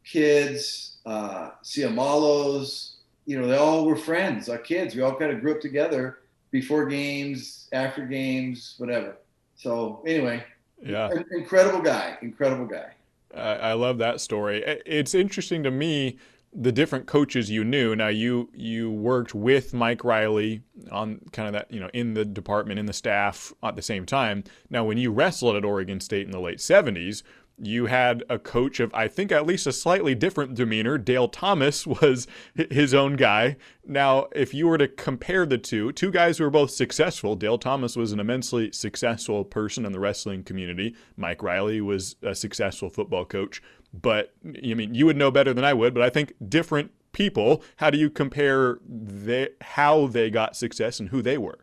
kids, 0.05 0.99
uh, 1.07 1.51
Ciamalos, 1.65 2.95
you 3.27 3.41
know, 3.41 3.47
they 3.47 3.57
all 3.57 3.85
were 3.87 3.97
friends. 3.97 4.49
Our 4.49 4.59
kids, 4.59 4.95
we 4.95 5.03
all 5.03 5.15
kind 5.15 5.33
of 5.33 5.41
grew 5.41 5.53
up 5.53 5.61
together 5.61 6.19
before 6.51 6.87
games, 6.87 7.69
after 7.73 8.05
games, 8.05 8.75
whatever. 8.79 9.17
So 9.57 10.03
anyway, 10.07 10.45
yeah, 10.83 11.11
incredible 11.31 11.83
guy, 11.83 12.17
incredible 12.23 12.67
guy. 12.67 12.93
I 13.35 13.75
love 13.75 13.99
that 13.99 14.21
story. 14.21 14.65
It's 14.85 15.15
interesting 15.15 15.63
to 15.63 15.71
me 15.71 16.19
the 16.53 16.73
different 16.73 17.07
coaches 17.07 17.51
you 17.51 17.63
knew. 17.63 17.95
Now 17.95 18.09
you 18.09 18.51
you 18.53 18.91
worked 18.91 19.35
with 19.35 19.73
Mike 19.73 20.03
Riley 20.03 20.63
on 20.91 21.21
kind 21.33 21.47
of 21.47 21.53
that 21.53 21.71
you 21.71 21.79
know 21.79 21.91
in 21.93 22.15
the 22.15 22.25
department 22.25 22.81
in 22.81 22.87
the 22.87 22.93
staff 22.93 23.53
at 23.63 23.77
the 23.77 23.83
same 23.83 24.05
time. 24.05 24.45
Now 24.69 24.85
when 24.85 24.99
you 24.99 25.13
wrestled 25.13 25.57
at 25.57 25.65
Oregon 25.65 26.01
State 26.01 26.27
in 26.27 26.33
the 26.33 26.41
late 26.41 26.59
'70s, 26.59 27.23
you 27.63 27.87
had 27.87 28.25
a 28.29 28.39
coach 28.39 28.81
of 28.81 28.93
I 28.95 29.09
think 29.09 29.31
at 29.31 29.47
least 29.47 29.67
a 29.67 29.73
slightly 29.73 30.15
different 30.15 30.55
demeanor. 30.55 30.99
Dale 30.99 31.29
Thomas 31.29 31.87
was 32.03 32.27
his 32.55 32.95
own 32.95 33.17
guy. 33.17 33.57
Now, 33.85 34.29
if 34.35 34.55
you 34.55 34.67
were 34.67 34.79
to 34.79 34.89
compare 34.89 35.47
the 35.47 35.59
two, 35.59 35.93
two 35.93 36.11
guys 36.11 36.39
who 36.39 36.45
were 36.45 36.51
both 36.51 36.71
successful, 36.71 37.37
Dale 37.37 37.59
Thomas 37.59 37.97
was 37.97 38.13
an 38.13 38.21
immensely 38.21 38.73
successful 38.73 39.45
person 39.45 39.85
in 39.85 39.93
the 39.93 40.01
wrestling 40.01 40.45
community. 40.45 40.95
Mike 41.17 41.43
Riley 41.43 41.81
was 41.81 42.17
a 42.23 42.35
successful 42.35 42.89
football 42.89 43.25
coach. 43.25 43.63
But 43.93 44.33
I 44.45 44.75
mean, 44.75 44.95
you 44.95 45.07
would 45.07 45.17
know 45.17 45.31
better 45.31 45.53
than 45.53 45.65
I 45.65 45.75
would. 45.75 45.95
But 45.95 46.03
I 46.03 46.11
think 46.11 46.35
different 46.49 46.93
people. 47.13 47.63
How 47.77 47.91
do 47.91 47.99
you 47.99 48.09
compare 48.09 48.79
they, 48.87 49.49
how 49.61 50.07
they 50.07 50.31
got 50.31 50.57
success 50.57 51.01
and 51.01 51.09
who 51.09 51.23
they 51.23 51.39
were? 51.39 51.59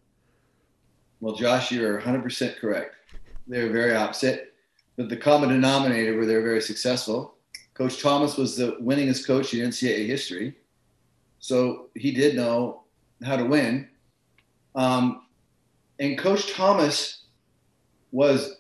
Well, 1.20 1.36
Josh, 1.36 1.72
you're 1.72 2.02
100% 2.02 2.58
correct. 2.58 2.96
They're 3.48 3.72
very 3.72 3.96
opposite 3.96 4.54
but 4.98 5.10
the 5.10 5.16
common 5.16 5.50
denominator 5.50 6.18
where 6.18 6.26
they're 6.26 6.42
very 6.42 6.62
successful. 6.62 7.36
Coach 7.76 8.02
Thomas 8.02 8.36
was 8.36 8.58
the 8.58 8.76
winningest 8.82 9.28
coach 9.28 9.54
in 9.54 9.70
NCAA 9.70 10.08
history, 10.08 10.56
so 11.40 11.90
he 11.96 12.12
did 12.12 12.36
know 12.36 12.82
how 13.24 13.38
to 13.38 13.46
win. 13.46 13.88
Um, 14.76 15.28
and 16.00 16.18
Coach 16.18 16.52
Thomas 16.52 17.26
was 18.12 18.58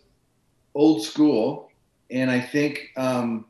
old 0.76 1.04
school, 1.04 1.72
and 2.12 2.30
I 2.30 2.40
think 2.40 2.92
um, 2.96 3.46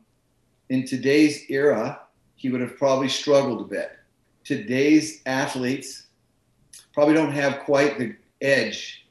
in 0.70 0.86
today's 0.86 1.44
era, 1.50 2.00
he 2.36 2.48
would 2.48 2.62
have 2.62 2.76
probably 2.78 3.08
struggled 3.08 3.60
a 3.60 3.64
bit. 3.64 3.92
Today's 4.44 5.20
athletes 5.26 6.06
probably 6.94 7.14
don't 7.14 7.32
have 7.32 7.60
quite 7.60 7.98
the 7.98 8.16
edge 8.40 9.06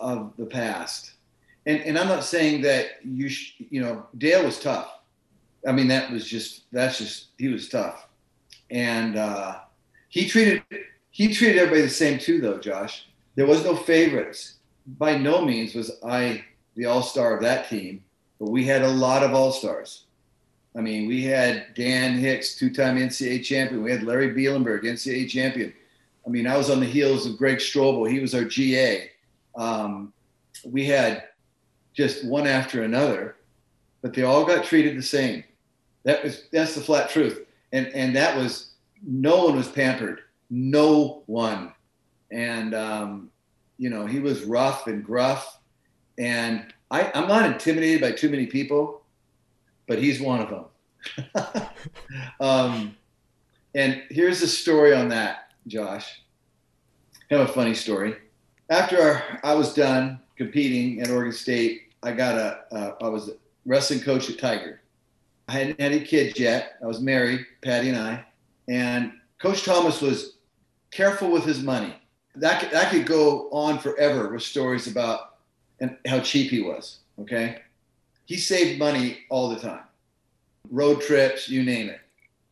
of 0.00 0.32
the 0.38 0.46
past 0.46 1.12
and 1.66 1.80
and 1.82 1.98
I'm 1.98 2.08
not 2.08 2.24
saying 2.24 2.62
that 2.62 3.04
you 3.04 3.28
sh- 3.28 3.62
you 3.70 3.80
know 3.80 4.06
Dale 4.18 4.44
was 4.44 4.58
tough. 4.58 4.90
I 5.66 5.72
mean 5.72 5.88
that 5.88 6.10
was 6.10 6.26
just 6.26 6.70
that's 6.72 6.98
just 6.98 7.28
he 7.38 7.48
was 7.48 7.68
tough, 7.68 8.06
and 8.70 9.16
uh, 9.16 9.58
he 10.08 10.28
treated 10.28 10.62
he 11.10 11.32
treated 11.34 11.58
everybody 11.58 11.82
the 11.82 11.90
same 11.90 12.18
too 12.18 12.40
though. 12.40 12.58
Josh, 12.58 13.06
there 13.34 13.46
was 13.46 13.64
no 13.64 13.76
favorites. 13.76 14.54
By 14.98 15.16
no 15.16 15.44
means 15.44 15.74
was 15.74 15.90
I 16.04 16.44
the 16.76 16.86
all 16.86 17.02
star 17.02 17.34
of 17.34 17.42
that 17.42 17.68
team, 17.68 18.02
but 18.38 18.50
we 18.50 18.64
had 18.64 18.82
a 18.82 18.88
lot 18.88 19.22
of 19.22 19.34
all 19.34 19.52
stars. 19.52 20.04
I 20.76 20.80
mean, 20.80 21.08
we 21.08 21.24
had 21.24 21.74
Dan 21.74 22.16
Hicks, 22.16 22.54
two-time 22.54 22.96
NCAA 22.96 23.42
champion. 23.42 23.82
We 23.82 23.90
had 23.90 24.04
Larry 24.04 24.32
Bielenberg, 24.32 24.84
NCAA 24.84 25.28
champion. 25.28 25.72
I 26.24 26.30
mean, 26.30 26.46
I 26.46 26.56
was 26.56 26.70
on 26.70 26.78
the 26.78 26.86
heels 26.86 27.26
of 27.26 27.36
Greg 27.36 27.58
Strobel. 27.58 28.08
He 28.08 28.20
was 28.20 28.34
our 28.34 28.44
GA. 28.44 29.10
Um, 29.56 30.12
we 30.64 30.84
had 30.84 31.24
just 31.92 32.24
one 32.24 32.46
after 32.46 32.82
another, 32.82 33.36
but 34.02 34.14
they 34.14 34.22
all 34.22 34.44
got 34.44 34.64
treated 34.64 34.96
the 34.96 35.02
same. 35.02 35.44
That 36.04 36.24
was 36.24 36.44
that's 36.52 36.74
the 36.74 36.80
flat 36.80 37.10
truth. 37.10 37.46
And 37.72 37.88
and 37.88 38.16
that 38.16 38.36
was 38.36 38.72
no 39.02 39.46
one 39.46 39.56
was 39.56 39.68
pampered. 39.68 40.20
No 40.48 41.22
one. 41.26 41.72
And 42.30 42.74
um, 42.74 43.30
you 43.78 43.90
know, 43.90 44.06
he 44.06 44.20
was 44.20 44.44
rough 44.44 44.86
and 44.86 45.04
gruff. 45.04 45.58
And 46.18 46.72
I, 46.90 47.10
I'm 47.14 47.28
not 47.28 47.46
intimidated 47.46 48.00
by 48.00 48.12
too 48.12 48.28
many 48.28 48.46
people, 48.46 49.02
but 49.86 49.98
he's 49.98 50.20
one 50.20 50.40
of 50.40 50.50
them. 50.50 51.66
um, 52.40 52.96
and 53.74 54.02
here's 54.10 54.40
the 54.40 54.46
story 54.46 54.94
on 54.94 55.08
that, 55.08 55.52
Josh. 55.66 56.20
Kind 57.28 57.42
of 57.42 57.50
a 57.50 57.52
funny 57.52 57.74
story. 57.74 58.16
After 58.68 59.22
I 59.42 59.54
was 59.54 59.72
done, 59.72 60.20
competing 60.40 61.02
at 61.02 61.10
Oregon 61.10 61.34
State, 61.34 61.92
I 62.02 62.12
got 62.12 62.36
a. 62.36 62.64
Uh, 62.74 62.94
I 63.02 63.08
was 63.08 63.28
a 63.28 63.34
wrestling 63.66 64.00
coach 64.00 64.30
at 64.30 64.38
Tigard. 64.38 64.78
I 65.48 65.52
hadn't 65.52 65.78
had 65.78 65.92
any 65.92 66.00
kids 66.02 66.40
yet. 66.40 66.78
I 66.82 66.86
was 66.86 67.02
married, 67.02 67.44
Patty 67.60 67.90
and 67.90 67.98
I, 67.98 68.24
and 68.66 69.12
Coach 69.38 69.64
Thomas 69.64 70.00
was 70.00 70.36
careful 70.90 71.30
with 71.30 71.44
his 71.44 71.62
money. 71.62 71.94
That 72.36 72.60
could, 72.60 72.70
that 72.70 72.90
could 72.90 73.04
go 73.04 73.50
on 73.50 73.78
forever 73.78 74.32
with 74.32 74.42
stories 74.42 74.86
about 74.86 75.36
and 75.78 75.98
how 76.06 76.20
cheap 76.20 76.50
he 76.50 76.62
was. 76.62 77.00
Okay, 77.20 77.58
he 78.24 78.38
saved 78.38 78.78
money 78.78 79.18
all 79.28 79.50
the 79.50 79.60
time, 79.60 79.84
road 80.70 81.02
trips, 81.02 81.50
you 81.50 81.62
name 81.62 81.90
it. 81.90 82.00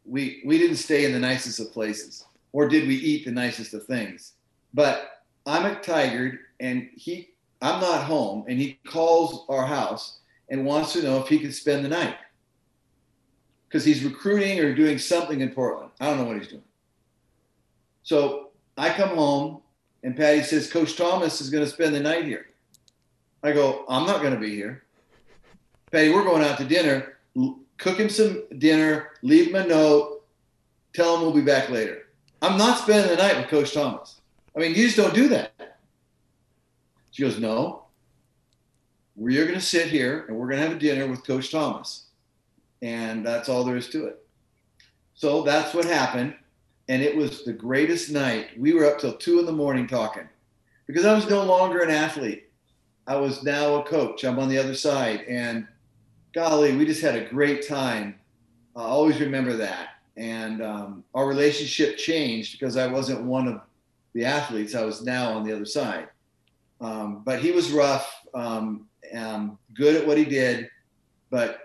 We 0.05 0.43
we 0.45 0.59
didn't 0.59 0.77
stay 0.77 1.07
in 1.07 1.13
the 1.13 1.19
nicest 1.19 1.59
of 1.59 1.73
places, 1.73 2.27
or 2.53 2.69
did 2.69 2.87
we 2.87 2.97
eat 2.97 3.25
the 3.25 3.33
nicest 3.33 3.73
of 3.73 3.87
things? 3.87 4.35
But 4.75 5.25
I'm 5.47 5.65
at 5.65 5.83
Tigard, 5.83 6.37
and 6.61 6.91
he 6.95 7.31
I'm 7.61 7.81
not 7.81 8.05
home, 8.05 8.45
and 8.49 8.59
he 8.59 8.79
calls 8.87 9.45
our 9.49 9.67
house 9.67 10.19
and 10.49 10.65
wants 10.65 10.93
to 10.93 11.03
know 11.03 11.21
if 11.21 11.29
he 11.29 11.39
can 11.39 11.53
spend 11.53 11.85
the 11.85 11.89
night 11.89 12.17
because 13.69 13.85
he's 13.85 14.05
recruiting 14.05 14.61
or 14.61 14.75
doing 14.75 14.99
something 14.99 15.41
in 15.41 15.51
Portland. 15.51 15.91
I 16.01 16.07
don't 16.07 16.19
know 16.19 16.25
what 16.25 16.39
he's 16.39 16.49
doing. 16.49 16.63
So 18.03 18.49
I 18.77 18.91
come 18.91 19.11
home, 19.11 19.61
and 20.03 20.17
Patty 20.17 20.43
says, 20.43 20.71
Coach 20.71 20.97
Thomas 20.97 21.41
is 21.41 21.51
going 21.51 21.65
to 21.65 21.71
spend 21.71 21.95
the 21.95 22.01
night 22.01 22.25
here. 22.25 22.47
I 23.43 23.53
go, 23.53 23.85
I'm 23.89 24.07
not 24.07 24.23
going 24.23 24.35
to 24.35 24.41
be 24.41 24.55
here. 24.55 24.85
Patty, 25.91 26.11
we're 26.11 26.25
going 26.25 26.43
out 26.43 26.59
to 26.59 26.65
dinner. 26.65 27.19
Cook 27.79 27.99
him 27.99 28.09
some 28.09 28.45
dinner, 28.59 29.11
leave 29.23 29.49
him 29.49 29.55
a 29.57 29.67
note, 29.67 30.25
tell 30.95 31.15
him 31.15 31.23
we'll 31.23 31.33
be 31.33 31.43
back 31.43 31.71
later. 31.71 32.09
I'm 32.41 32.57
not 32.57 32.79
spending 32.79 33.15
the 33.15 33.23
night 33.23 33.37
with 33.37 33.49
Coach 33.49 33.75
Thomas. 33.75 34.21
I 34.57 34.61
mean, 34.61 34.75
you 34.75 34.85
just 34.85 34.97
don't 34.97 35.15
do 35.15 35.29
that. 35.29 35.68
She 37.19 37.25
goes, 37.25 37.41
No, 37.41 37.83
we're 39.17 39.43
going 39.43 39.59
to 39.59 39.61
sit 39.61 39.89
here 39.89 40.25
and 40.29 40.37
we're 40.37 40.47
going 40.47 40.61
to 40.61 40.69
have 40.69 40.77
a 40.77 40.79
dinner 40.79 41.09
with 41.09 41.27
Coach 41.27 41.51
Thomas. 41.51 42.05
And 42.81 43.27
that's 43.27 43.49
all 43.49 43.65
there 43.65 43.77
is 43.77 43.89
to 43.89 44.07
it. 44.07 44.25
So 45.15 45.43
that's 45.43 45.75
what 45.75 45.85
happened. 45.85 46.37
And 46.89 47.03
it 47.03 47.17
was 47.17 47.43
the 47.43 47.53
greatest 47.53 48.13
night. 48.13 48.51
We 48.57 48.73
were 48.73 48.85
up 48.85 49.01
till 49.01 49.15
two 49.15 49.41
in 49.41 49.47
the 49.47 49.53
morning 49.53 49.89
talking 49.89 50.29
because 50.87 51.05
I 51.05 51.13
was 51.13 51.29
no 51.29 51.43
longer 51.43 51.81
an 51.81 51.91
athlete. 51.91 52.53
I 53.09 53.17
was 53.17 53.43
now 53.43 53.81
a 53.81 53.83
coach. 53.83 54.23
I'm 54.23 54.39
on 54.39 54.49
the 54.49 54.59
other 54.59 54.77
side. 54.77 55.23
And 55.29 55.67
golly, 56.33 56.77
we 56.77 56.87
just 56.87 57.03
had 57.03 57.17
a 57.17 57.29
great 57.29 57.67
time. 57.67 58.15
I 58.77 58.83
always 58.83 59.19
remember 59.19 59.57
that. 59.57 59.89
And 60.17 60.63
um, 60.63 61.03
our 61.17 61.27
relationship 61.27 61.97
changed 61.97 62.61
because 62.61 62.77
I 62.77 62.87
wasn't 62.87 63.25
one 63.25 63.49
of 63.49 63.61
the 64.13 64.25
athletes. 64.25 64.77
I 64.77 64.85
was 64.85 65.03
now 65.03 65.33
on 65.33 65.45
the 65.45 65.53
other 65.53 65.67
side. 65.67 66.07
Um, 66.81 67.23
but 67.25 67.41
he 67.41 67.51
was 67.51 67.71
rough, 67.71 68.25
um, 68.35 68.89
good 69.75 69.97
at 69.97 70.07
what 70.07 70.17
he 70.17 70.25
did, 70.25 70.69
but 71.31 71.61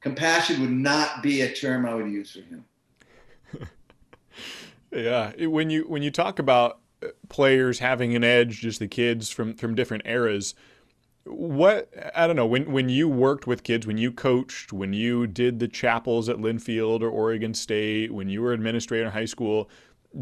compassion 0.00 0.60
would 0.60 0.70
not 0.70 1.22
be 1.22 1.42
a 1.42 1.52
term 1.52 1.86
I 1.86 1.94
would 1.94 2.10
use 2.10 2.32
for 2.32 2.40
him. 2.40 2.64
yeah, 4.92 5.32
when 5.46 5.70
you 5.70 5.84
when 5.84 6.02
you 6.02 6.10
talk 6.10 6.38
about 6.38 6.80
uh, 7.02 7.08
players 7.28 7.78
having 7.78 8.14
an 8.14 8.24
edge, 8.24 8.60
just 8.60 8.80
the 8.80 8.88
kids 8.88 9.30
from 9.30 9.54
from 9.54 9.74
different 9.74 10.04
eras. 10.06 10.54
What 11.24 11.88
I 12.16 12.26
don't 12.26 12.34
know 12.34 12.46
when 12.46 12.72
when 12.72 12.88
you 12.88 13.08
worked 13.08 13.46
with 13.46 13.62
kids, 13.62 13.86
when 13.86 13.98
you 13.98 14.10
coached, 14.10 14.72
when 14.72 14.92
you 14.92 15.28
did 15.28 15.60
the 15.60 15.68
chapels 15.68 16.28
at 16.28 16.38
Linfield 16.38 17.00
or 17.00 17.08
Oregon 17.08 17.54
State, 17.54 18.12
when 18.12 18.28
you 18.28 18.42
were 18.42 18.52
administrator 18.52 19.06
in 19.06 19.12
high 19.12 19.26
school, 19.26 19.70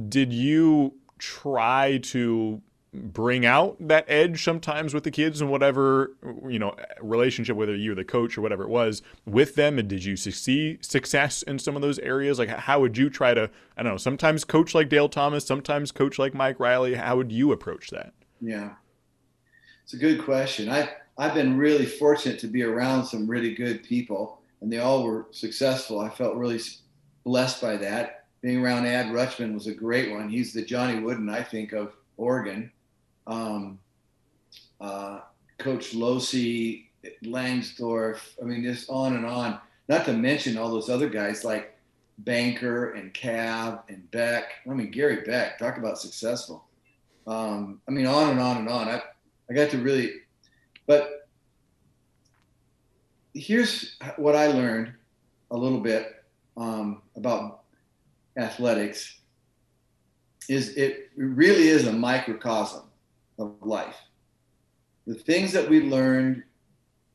did 0.08 0.30
you 0.30 0.94
try 1.18 1.98
to 2.02 2.60
bring 2.92 3.46
out 3.46 3.76
that 3.78 4.04
edge 4.08 4.42
sometimes 4.42 4.92
with 4.92 5.04
the 5.04 5.12
kids 5.12 5.40
and 5.40 5.48
whatever 5.48 6.10
you 6.48 6.58
know 6.58 6.74
relationship 7.00 7.56
whether 7.56 7.76
you're 7.76 7.94
the 7.94 8.04
coach 8.04 8.36
or 8.36 8.40
whatever 8.40 8.64
it 8.64 8.68
was 8.68 9.02
with 9.24 9.54
them? 9.54 9.78
And 9.78 9.88
did 9.88 10.04
you 10.04 10.16
see 10.16 10.78
success 10.80 11.42
in 11.42 11.58
some 11.58 11.76
of 11.76 11.82
those 11.82 11.98
areas? 12.00 12.38
Like 12.38 12.48
how 12.48 12.80
would 12.80 12.98
you 12.98 13.08
try 13.08 13.32
to 13.34 13.48
i 13.76 13.82
don't 13.82 13.92
know 13.92 13.96
sometimes 13.96 14.44
coach 14.44 14.74
like 14.74 14.88
dale 14.88 15.08
thomas 15.08 15.46
sometimes 15.46 15.92
coach 15.92 16.18
like 16.18 16.34
mike 16.34 16.58
riley 16.58 16.94
how 16.94 17.16
would 17.16 17.30
you 17.30 17.52
approach 17.52 17.90
that? 17.90 18.12
Yeah. 18.40 18.70
It's 19.84 19.94
a 19.94 19.98
good 19.98 20.24
question. 20.24 20.68
I 20.68 20.90
i've 21.16 21.34
been 21.34 21.56
really 21.56 21.86
fortunate 21.86 22.40
to 22.40 22.48
be 22.48 22.64
around 22.64 23.04
some 23.04 23.28
really 23.28 23.54
good 23.54 23.84
people 23.84 24.40
and 24.60 24.72
they 24.72 24.78
all 24.78 25.04
were 25.04 25.28
successful. 25.30 26.00
I 26.00 26.10
felt 26.10 26.34
really 26.34 26.60
blessed 27.24 27.62
by 27.62 27.76
that. 27.76 28.24
Being 28.42 28.64
around 28.64 28.86
ad 28.86 29.06
rutschman 29.06 29.54
was 29.54 29.68
a 29.68 29.74
great 29.74 30.10
one. 30.10 30.28
He's 30.28 30.52
the 30.52 30.62
johnny 30.62 30.98
wooden 30.98 31.30
i 31.30 31.40
think 31.40 31.72
of 31.72 31.94
oregon 32.16 32.72
um, 33.30 33.78
uh, 34.80 35.20
Coach 35.58 35.94
Locey, 35.94 36.88
Langsdorf. 37.24 38.18
I 38.42 38.44
mean, 38.44 38.62
just 38.62 38.90
on 38.90 39.14
and 39.14 39.24
on. 39.24 39.58
Not 39.88 40.04
to 40.06 40.12
mention 40.12 40.58
all 40.58 40.70
those 40.70 40.90
other 40.90 41.08
guys 41.08 41.44
like 41.44 41.76
Banker 42.18 42.92
and 42.92 43.14
Cav 43.14 43.82
and 43.88 44.10
Beck. 44.10 44.52
I 44.68 44.74
mean, 44.74 44.90
Gary 44.90 45.22
Beck. 45.22 45.58
Talk 45.58 45.78
about 45.78 45.98
successful. 45.98 46.64
Um, 47.26 47.80
I 47.88 47.92
mean, 47.92 48.06
on 48.06 48.30
and 48.30 48.40
on 48.40 48.56
and 48.58 48.68
on. 48.68 48.88
I 48.88 49.02
I 49.48 49.54
got 49.54 49.70
to 49.70 49.78
really, 49.78 50.12
but 50.86 51.28
here's 53.34 53.96
what 54.16 54.36
I 54.36 54.48
learned 54.48 54.92
a 55.50 55.56
little 55.56 55.80
bit 55.80 56.24
um, 56.56 57.02
about 57.16 57.62
athletics 58.36 59.18
is 60.48 60.76
it 60.76 61.10
really 61.16 61.68
is 61.68 61.86
a 61.86 61.92
microcosm 61.92 62.89
of 63.40 63.54
life. 63.62 63.96
The 65.06 65.14
things 65.14 65.52
that 65.52 65.68
we 65.68 65.80
learned 65.80 66.44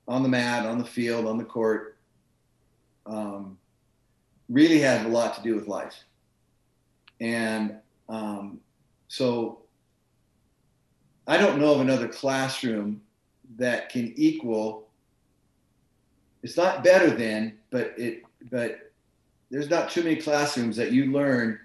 on 0.08 0.24
the 0.24 0.30
mat, 0.30 0.66
on 0.66 0.78
the 0.78 0.86
field, 0.86 1.26
on 1.26 1.38
the 1.38 1.44
court, 1.44 1.98
um, 3.06 3.58
really 4.50 4.80
have 4.80 5.06
a 5.06 5.10
lot 5.10 5.36
to 5.36 5.42
do 5.42 5.56
with 5.56 5.68
life. 5.68 6.04
And 7.20 7.78
um, 8.10 8.60
so 9.08 9.60
I 11.28 11.38
don't 11.38 11.60
know 11.60 11.74
of 11.74 11.82
another 11.82 12.08
classroom 12.08 13.02
that 13.58 13.90
can 13.90 14.14
equal. 14.16 14.90
It's 16.44 16.58
not 16.58 16.84
better 16.84 17.10
than, 17.10 17.58
but 17.72 17.94
it, 17.98 18.24
but 18.52 18.92
there's 19.50 19.70
not 19.70 19.90
too 19.90 20.04
many 20.04 20.18
classrooms 20.18 20.76
that 20.78 20.92
you 20.92 21.12
learn 21.12 21.60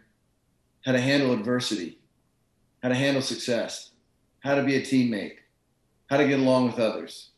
how 0.85 0.93
to 0.93 1.01
handle 1.01 1.33
adversity, 1.33 1.99
how 2.83 2.89
to 2.89 2.95
handle 2.95 3.23
success, 3.23 3.90
how 4.41 4.55
to 4.55 4.63
be 4.63 4.77
a 4.77 4.81
teammate, 4.81 5.37
how 6.09 6.17
to 6.17 6.27
get 6.27 6.41
along 6.41 6.67
with 6.67 6.79
others, 6.79 7.31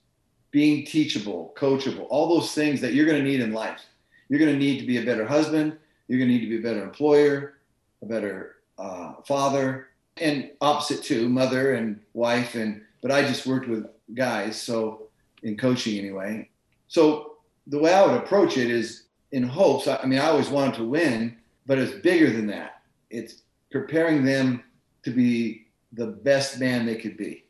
being 0.50 0.84
teachable, 0.84 1.54
coachable, 1.56 2.06
all 2.10 2.28
those 2.28 2.54
things 2.54 2.80
that 2.80 2.94
you're 2.94 3.06
going 3.06 3.22
to 3.22 3.28
need 3.28 3.40
in 3.40 3.52
life. 3.52 3.80
You're 4.28 4.38
going 4.38 4.52
to 4.52 4.58
need 4.58 4.80
to 4.80 4.86
be 4.86 4.98
a 4.98 5.04
better 5.04 5.26
husband. 5.26 5.76
You're 6.08 6.18
going 6.18 6.30
to 6.30 6.34
need 6.34 6.44
to 6.44 6.50
be 6.50 6.58
a 6.58 6.62
better 6.62 6.82
employer, 6.82 7.58
a 8.02 8.06
better 8.06 8.56
uh, 8.78 9.14
father, 9.26 9.88
and 10.18 10.50
opposite 10.60 11.02
too, 11.02 11.28
mother 11.28 11.74
and 11.74 12.00
wife. 12.14 12.54
And 12.54 12.82
but 13.02 13.10
I 13.10 13.22
just 13.22 13.46
worked 13.46 13.68
with 13.68 13.86
guys, 14.14 14.60
so 14.60 15.08
in 15.42 15.56
coaching 15.56 15.98
anyway. 15.98 16.48
So 16.88 17.36
the 17.66 17.78
way 17.78 17.92
I 17.92 18.06
would 18.06 18.16
approach 18.16 18.56
it 18.56 18.70
is 18.70 19.04
in 19.32 19.42
hopes. 19.42 19.88
I 19.88 20.04
mean, 20.06 20.18
I 20.18 20.26
always 20.26 20.48
wanted 20.48 20.74
to 20.74 20.84
win, 20.84 21.36
but 21.66 21.78
it's 21.78 22.00
bigger 22.00 22.30
than 22.30 22.46
that 22.48 22.82
it's 23.12 23.42
preparing 23.70 24.24
them 24.24 24.64
to 25.04 25.10
be 25.10 25.66
the 25.92 26.06
best 26.06 26.58
man 26.58 26.86
they 26.86 26.96
could 26.96 27.16
be. 27.16 27.44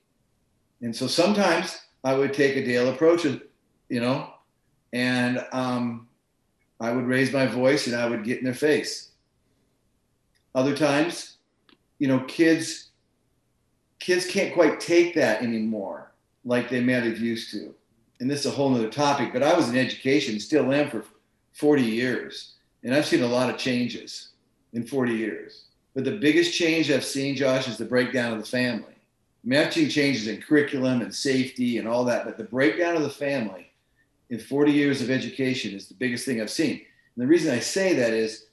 And 0.81 0.95
so 0.95 1.07
sometimes 1.07 1.81
I 2.05 2.15
would 2.15 2.35
take 2.35 2.57
a 2.57 2.65
Dale 2.65 2.91
approach, 2.91 3.25
you 3.25 4.01
know, 4.01 4.31
and 4.93 5.45
um, 5.53 6.09
I 6.81 6.91
would 6.91 7.07
raise 7.07 7.33
my 7.33 7.47
voice 7.47 7.87
and 7.87 7.97
I 7.97 8.09
would 8.09 8.25
get 8.25 8.39
in 8.39 8.45
their 8.45 8.55
face. 8.55 9.11
Other 10.55 10.77
times, 10.77 11.37
you 11.99 12.09
know, 12.09 12.21
kids 12.21 12.89
kids 14.01 14.27
can't 14.27 14.53
quite 14.53 14.81
take 14.81 15.15
that 15.15 15.43
anymore 15.43 16.11
like 16.45 16.69
they 16.69 16.81
might 16.81 17.05
have 17.05 17.21
used 17.21 17.53
to. 17.53 17.73
And 18.19 18.29
this 18.29 18.41
is 18.41 18.47
a 18.47 18.51
whole 18.51 18.75
other 18.75 18.91
topic, 18.91 19.33
but 19.33 19.45
I 19.45 19.55
was 19.55 19.69
in 19.69 19.77
education, 19.77 20.41
still 20.41 20.73
am 20.73 20.91
for 20.91 21.05
40 21.53 21.83
years, 21.83 22.55
and 22.83 22.95
I've 22.95 23.07
seen 23.07 23.23
a 23.23 23.29
lot 23.29 23.49
of 23.49 23.59
changes 23.59 24.31
in 24.73 24.85
40 24.85 25.15
years. 25.15 25.67
But 25.95 26.05
the 26.05 26.19
biggest 26.19 26.55
change 26.55 26.91
I've 26.91 27.05
seen, 27.05 27.37
Josh, 27.37 27.69
is 27.69 27.77
the 27.77 27.85
breakdown 27.85 28.33
of 28.33 28.39
the 28.39 28.49
family. 28.49 28.95
I 29.45 29.49
mean, 29.49 29.61
I've 29.61 29.73
seen 29.73 29.91
changes 29.91 30.29
in 30.29 30.41
curriculum 30.41 31.03
and 31.03 31.15
safety 31.15 31.79
and 31.79 31.89
all 31.89 32.05
that, 32.05 32.25
but 32.25 32.39
the 32.39 32.45
breakdown 32.45 32.97
of 32.97 33.03
the 33.03 33.11
family 33.11 33.73
in 34.31 34.39
40 34.39 34.73
years 34.73 35.03
of 35.03 35.11
education 35.11 35.75
is 35.75 35.89
the 35.89 35.95
biggest 35.95 36.25
thing 36.25 36.41
I've 36.41 36.51
seen. 36.51 36.81
And 37.15 37.23
the 37.23 37.27
reason 37.27 37.53
I 37.53 37.59
say 37.59 37.95
that 37.95 38.13
is 38.13 38.47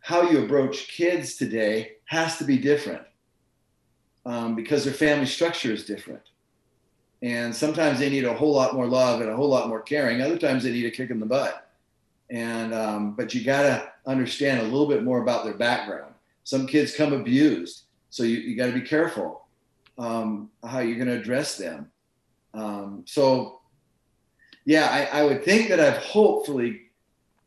how 0.00 0.30
you 0.30 0.44
approach 0.44 0.88
kids 0.88 1.36
today 1.36 1.92
has 2.04 2.36
to 2.38 2.44
be 2.44 2.58
different 2.58 3.02
um, 4.26 4.54
because 4.54 4.84
their 4.84 4.94
family 4.94 5.26
structure 5.26 5.72
is 5.72 5.84
different. 5.84 6.22
And 7.22 7.54
sometimes 7.54 7.98
they 7.98 8.10
need 8.10 8.24
a 8.24 8.34
whole 8.34 8.52
lot 8.52 8.74
more 8.74 8.86
love 8.86 9.22
and 9.22 9.30
a 9.30 9.36
whole 9.36 9.48
lot 9.48 9.68
more 9.68 9.80
caring. 9.80 10.20
Other 10.20 10.38
times 10.38 10.62
they 10.62 10.72
need 10.72 10.84
a 10.84 10.90
kick 10.90 11.10
in 11.10 11.20
the 11.20 11.26
butt. 11.26 11.70
And 12.30 12.74
um, 12.74 13.12
but 13.14 13.34
you 13.34 13.44
got 13.44 13.62
to 13.62 13.92
understand 14.06 14.60
a 14.60 14.64
little 14.64 14.86
bit 14.86 15.02
more 15.02 15.22
about 15.22 15.44
their 15.44 15.54
background. 15.54 16.13
Some 16.44 16.66
kids 16.66 16.94
come 16.94 17.12
abused, 17.12 17.84
so 18.10 18.22
you, 18.22 18.36
you 18.36 18.56
got 18.56 18.66
to 18.66 18.72
be 18.72 18.82
careful 18.82 19.44
um, 19.98 20.50
how 20.64 20.80
you're 20.80 20.96
going 20.96 21.08
to 21.08 21.20
address 21.20 21.56
them. 21.56 21.90
Um, 22.52 23.04
so, 23.06 23.60
yeah, 24.64 24.86
I, 24.86 25.20
I, 25.20 25.24
would 25.24 25.44
think 25.44 25.68
that 25.68 25.80
I've 25.80 25.98
hopefully, 25.98 26.82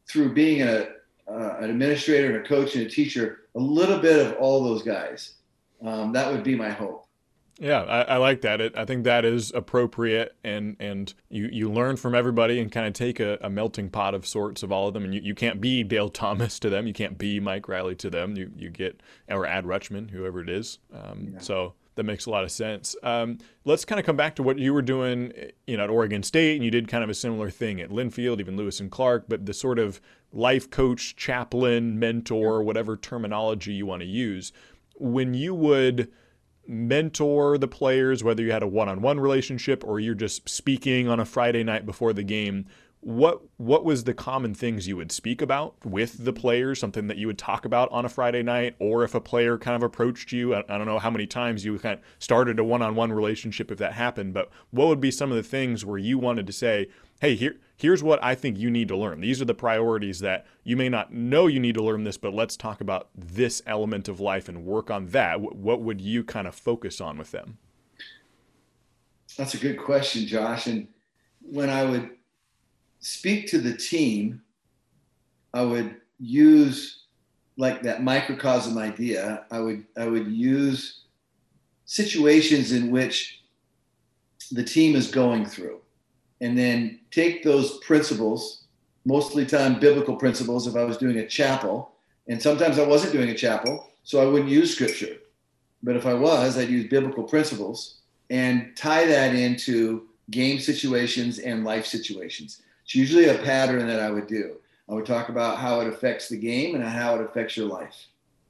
through 0.08 0.34
being 0.34 0.64
a, 0.64 0.88
uh, 1.30 1.58
an 1.60 1.70
administrator 1.70 2.36
and 2.36 2.46
a 2.46 2.48
coach 2.48 2.76
and 2.76 2.86
a 2.86 2.90
teacher, 2.90 3.48
a 3.56 3.60
little 3.60 4.00
bit 4.00 4.26
of 4.26 4.34
all 4.38 4.64
those 4.64 4.84
guys. 4.84 5.36
Um, 5.84 6.12
that 6.14 6.32
would 6.32 6.44
be 6.44 6.56
my 6.56 6.70
hope. 6.70 7.07
Yeah, 7.60 7.82
I, 7.82 8.02
I, 8.02 8.18
like 8.18 8.42
that. 8.42 8.62
It, 8.62 8.78
I 8.78 8.86
think 8.86 9.04
that 9.06 9.26
is 9.26 9.52
appropriate, 9.54 10.36
and 10.44 10.76
and 10.80 11.12
you, 11.30 11.50
you 11.52 11.72
learn 11.72 11.96
from 11.96 12.14
everybody 12.14 12.60
and 12.60 12.72
kind 12.72 12.86
of 12.86 12.94
take 12.94 13.20
a, 13.20 13.40
a, 13.42 13.50
melting 13.50 13.90
pot 13.90 14.14
of 14.14 14.28
sorts 14.28 14.62
of 14.62 14.72
all 14.72 14.88
of 14.88 14.94
them. 14.94 15.04
And 15.04 15.14
you, 15.14 15.22
you 15.22 15.34
can't 15.34 15.60
be 15.60 15.84
Dale 15.84 16.10
Thomas 16.10 16.60
to 16.60 16.70
them, 16.70 16.86
you 16.86 16.94
can't 16.94 17.18
be 17.18 17.40
Mike 17.40 17.68
Riley 17.68 17.96
to 17.96 18.10
them. 18.10 18.38
You 18.38 18.52
you 18.56 18.70
get 18.70 19.02
or 19.28 19.48
Ad 19.48 19.66
Rutschman, 19.66 20.12
whoever 20.12 20.42
it 20.42 20.50
is. 20.50 20.80
Um, 20.94 21.32
yeah. 21.34 21.40
So 21.40 21.74
that 21.96 22.04
makes 22.04 22.28
a 22.28 22.30
lot 22.30 22.44
of 22.44 22.52
sense. 22.52 22.96
Um, 23.02 23.40
let's 23.66 23.84
kind 23.84 24.00
of 24.00 24.06
come 24.06 24.16
back 24.16 24.36
to 24.36 24.44
what 24.44 24.60
you 24.60 24.72
were 24.72 24.84
doing, 24.84 25.34
you 25.66 25.78
know, 25.78 25.84
at 25.84 25.90
Oregon 25.90 26.22
State, 26.22 26.56
and 26.56 26.64
you 26.64 26.70
did 26.70 26.88
kind 26.88 27.04
of 27.04 27.10
a 27.10 27.16
similar 27.16 27.50
thing 27.50 27.82
at 27.82 27.90
Linfield, 27.90 28.40
even 28.40 28.56
Lewis 28.56 28.80
and 28.80 28.92
Clark. 28.92 29.26
But 29.28 29.48
the 29.48 29.54
sort 29.54 29.80
of 29.80 30.00
life 30.32 30.70
coach, 30.70 31.16
chaplain, 31.16 31.98
mentor, 31.98 32.62
whatever 32.62 32.96
terminology 32.96 33.74
you 33.74 33.88
want 33.88 34.02
to 34.02 34.08
use, 34.08 34.54
when 34.96 35.34
you 35.34 35.56
would 35.56 36.12
mentor 36.70 37.58
the 37.58 37.68
players, 37.68 38.24
whether 38.24 38.44
you 38.44 38.52
had 38.52 38.64
a 38.64 38.68
one 38.68 38.90
on 38.90 39.02
one 39.02 39.20
relationship 39.20 39.84
or 39.84 40.00
you're 40.00 40.16
just 40.16 40.48
speaking 40.50 41.08
on 41.08 41.20
a 41.20 41.26
Friday 41.26 41.64
night 41.64 41.86
before 41.86 42.14
the 42.14 42.24
game, 42.24 42.66
what 43.02 43.42
what 43.58 43.86
was 43.86 44.04
the 44.04 44.14
common 44.14 44.54
things 44.54 44.88
you 44.88 44.98
would 44.98 45.12
speak 45.12 45.42
about 45.42 45.76
with 45.86 46.26
the 46.26 46.34
players? 46.34 46.80
Something 46.80 47.08
that 47.08 47.18
you 47.18 47.28
would 47.28 47.38
talk 47.38 47.64
about 47.64 47.90
on 47.92 48.06
a 48.06 48.10
friday 48.10 48.44
night 48.44 48.76
or 48.80 49.04
if 49.04 49.14
a 49.14 49.22
player 49.22 49.58
kind 49.58 49.76
of 49.76 49.84
approached 49.84 50.32
you? 50.32 50.56
I, 50.56 50.64
I 50.68 50.78
don't 50.78 50.88
know 50.88 51.00
how 51.00 51.12
many 51.12 51.28
times 51.28 51.64
you 51.64 51.78
kind 51.80 52.00
of 52.00 52.06
started 52.20 52.60
a 52.60 52.64
one-on-one 52.64 53.14
relationship 53.14 53.72
if 53.72 53.78
that 53.78 53.94
happened 53.94 54.34
but 54.34 54.50
what 54.72 54.88
would 54.88 55.00
be 55.00 55.12
some 55.12 55.32
of 55.32 55.38
the 55.38 55.44
things 55.44 55.86
where 55.86 55.98
you 55.98 56.18
wanted 56.18 56.48
to 56.48 56.54
say 56.54 56.88
hey 57.22 57.36
here 57.36 57.58
here's 57.78 58.04
what 58.04 58.22
I 58.24 58.36
think 58.36 58.58
you 58.58 58.70
need 58.70 58.88
to 58.90 58.98
learn. 58.98 59.22
These 59.22 59.42
are 59.42 59.46
the 59.46 59.54
priorities 59.54 60.20
that 60.20 60.46
you 60.64 60.76
may 60.76 60.90
not 60.90 61.14
know 61.14 61.48
you 61.48 61.60
need 61.60 61.76
to 61.76 61.84
learn 61.84 62.04
this, 62.04 62.18
but 62.18 62.34
let's 62.34 62.58
talk 62.58 62.82
about 62.82 63.10
this 63.16 63.62
element 63.66 64.10
of 64.10 64.20
life 64.20 64.50
and 64.50 64.66
work 64.66 64.92
on 64.92 65.08
that. 65.08 65.40
What 65.40 65.82
would 65.82 66.02
you 66.02 66.24
kind 66.24 66.48
of 66.48 66.56
focus 66.56 67.00
on 67.00 67.18
with 67.18 67.32
them? 67.32 67.60
That's 69.38 69.54
a 69.54 69.60
good 69.60 69.78
question, 69.78 70.26
Josh. 70.26 70.66
And 70.66 70.88
when 71.40 71.70
I 71.70 71.86
would 71.86 72.10
speak 73.00 73.48
to 73.50 73.60
the 73.60 73.78
team, 73.78 74.42
I 75.54 75.62
would 75.62 75.96
use 76.20 77.04
like 77.58 77.84
that 77.84 78.04
microcosm 78.04 78.78
idea. 78.78 79.46
I 79.52 79.60
would 79.60 79.86
I 79.96 80.08
would 80.08 80.28
use 80.28 81.04
situations 81.86 82.72
in 82.72 82.92
which 82.92 83.44
the 84.52 84.64
team 84.64 84.96
is 84.96 85.10
going 85.10 85.46
through 85.46 85.82
and 86.42 86.58
then 86.58 87.00
take 87.12 87.44
those 87.44 87.78
principles, 87.80 88.64
mostly 89.06 89.46
time 89.46 89.80
biblical 89.80 90.16
principles 90.16 90.68
if 90.68 90.76
I 90.76 90.84
was 90.84 90.98
doing 90.98 91.18
a 91.18 91.28
chapel. 91.28 91.92
And 92.28 92.42
sometimes 92.42 92.78
I 92.78 92.86
wasn't 92.86 93.14
doing 93.14 93.30
a 93.30 93.36
chapel, 93.36 93.90
so 94.04 94.22
I 94.22 94.26
wouldn't 94.26 94.52
use 94.52 94.74
scripture. 94.74 95.18
But 95.84 95.96
if 95.96 96.06
I 96.06 96.14
was, 96.14 96.58
I'd 96.58 96.70
use 96.70 96.90
biblical 96.90 97.24
principles 97.24 98.00
and 98.30 98.76
tie 98.76 99.06
that 99.06 99.34
into 99.34 100.08
game 100.30 100.60
situations 100.60 101.40
and 101.40 101.64
life 101.64 101.86
situations. 101.86 102.62
It's 102.84 102.96
usually 102.96 103.30
a 103.30 103.38
pattern 103.40 103.88
that 103.88 104.00
I 104.00 104.10
would 104.10 104.28
do. 104.28 104.58
I 104.90 104.94
would 104.94 105.06
talk 105.06 105.30
about 105.30 105.58
how 105.58 105.82
it 105.82 105.88
affects 105.88 106.30
the 106.30 106.38
game 106.38 106.76
and 106.76 106.84
how 106.84 107.16
it 107.16 107.22
affects 107.22 107.58
your 107.58 107.68
life. 107.68 107.96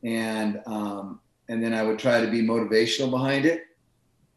And 0.03 0.61
um, 0.65 1.19
and 1.49 1.63
then 1.63 1.73
I 1.73 1.83
would 1.83 1.97
try 1.97 2.21
to 2.21 2.29
be 2.29 2.41
motivational 2.41 3.09
behind 3.09 3.45
it 3.45 3.63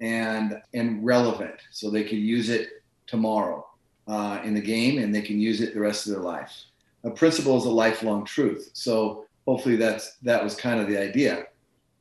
and 0.01 0.61
and 0.73 1.05
relevant 1.05 1.57
so 1.71 1.91
they 1.91 2.05
could 2.05 2.19
use 2.19 2.49
it 2.49 2.80
tomorrow 3.11 3.67
uh, 4.07 4.41
in 4.45 4.55
the 4.55 4.61
game 4.61 5.03
and 5.03 5.15
they 5.15 5.21
can 5.21 5.41
use 5.41 5.61
it 5.61 5.75
the 5.75 5.81
rest 5.81 6.07
of 6.07 6.13
their 6.13 6.23
life. 6.23 6.65
A 7.05 7.11
principle 7.11 7.59
is 7.59 7.65
a 7.65 7.71
lifelong 7.71 8.25
truth. 8.25 8.71
So 8.73 9.27
hopefully 9.47 9.77
that's 9.77 10.17
that 10.23 10.43
was 10.43 10.55
kind 10.55 10.81
of 10.81 10.87
the 10.87 10.99
idea. 10.99 11.47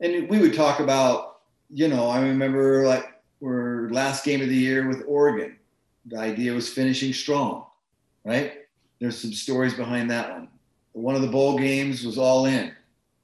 And 0.02 0.30
we 0.30 0.40
would 0.40 0.54
talk 0.54 0.80
about, 0.80 1.40
you 1.70 1.88
know, 1.88 2.08
I 2.08 2.22
remember 2.22 2.86
like 2.86 3.06
we're 3.40 3.90
last 3.90 4.24
game 4.24 4.42
of 4.42 4.50
the 4.50 4.56
year 4.56 4.88
with 4.88 5.04
Oregon. 5.08 5.58
The 6.06 6.18
idea 6.18 6.54
was 6.54 6.72
finishing 6.72 7.14
strong, 7.14 7.66
right? 8.24 8.54
There's 9.00 9.20
some 9.20 9.34
stories 9.34 9.74
behind 9.74 10.12
that 10.12 10.32
one. 10.32 10.48
One 10.94 11.16
of 11.16 11.22
the 11.22 11.28
bowl 11.28 11.58
games 11.58 12.06
was 12.06 12.18
all 12.18 12.46
in, 12.46 12.74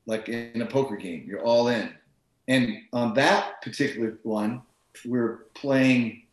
like 0.05 0.29
in 0.29 0.61
a 0.61 0.65
poker 0.65 0.95
game, 0.95 1.25
you're 1.27 1.43
all 1.43 1.67
in. 1.67 1.93
And 2.47 2.77
on 2.93 3.13
that 3.15 3.61
particular 3.61 4.19
one, 4.23 4.61
we're 5.03 5.45
playing 5.55 6.24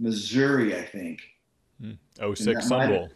Missouri, 0.00 0.76
I 0.76 0.82
think. 0.82 1.20
Mm. 1.82 1.98
06 2.36 2.66
Sun 2.66 2.88
Bowl. 2.88 3.10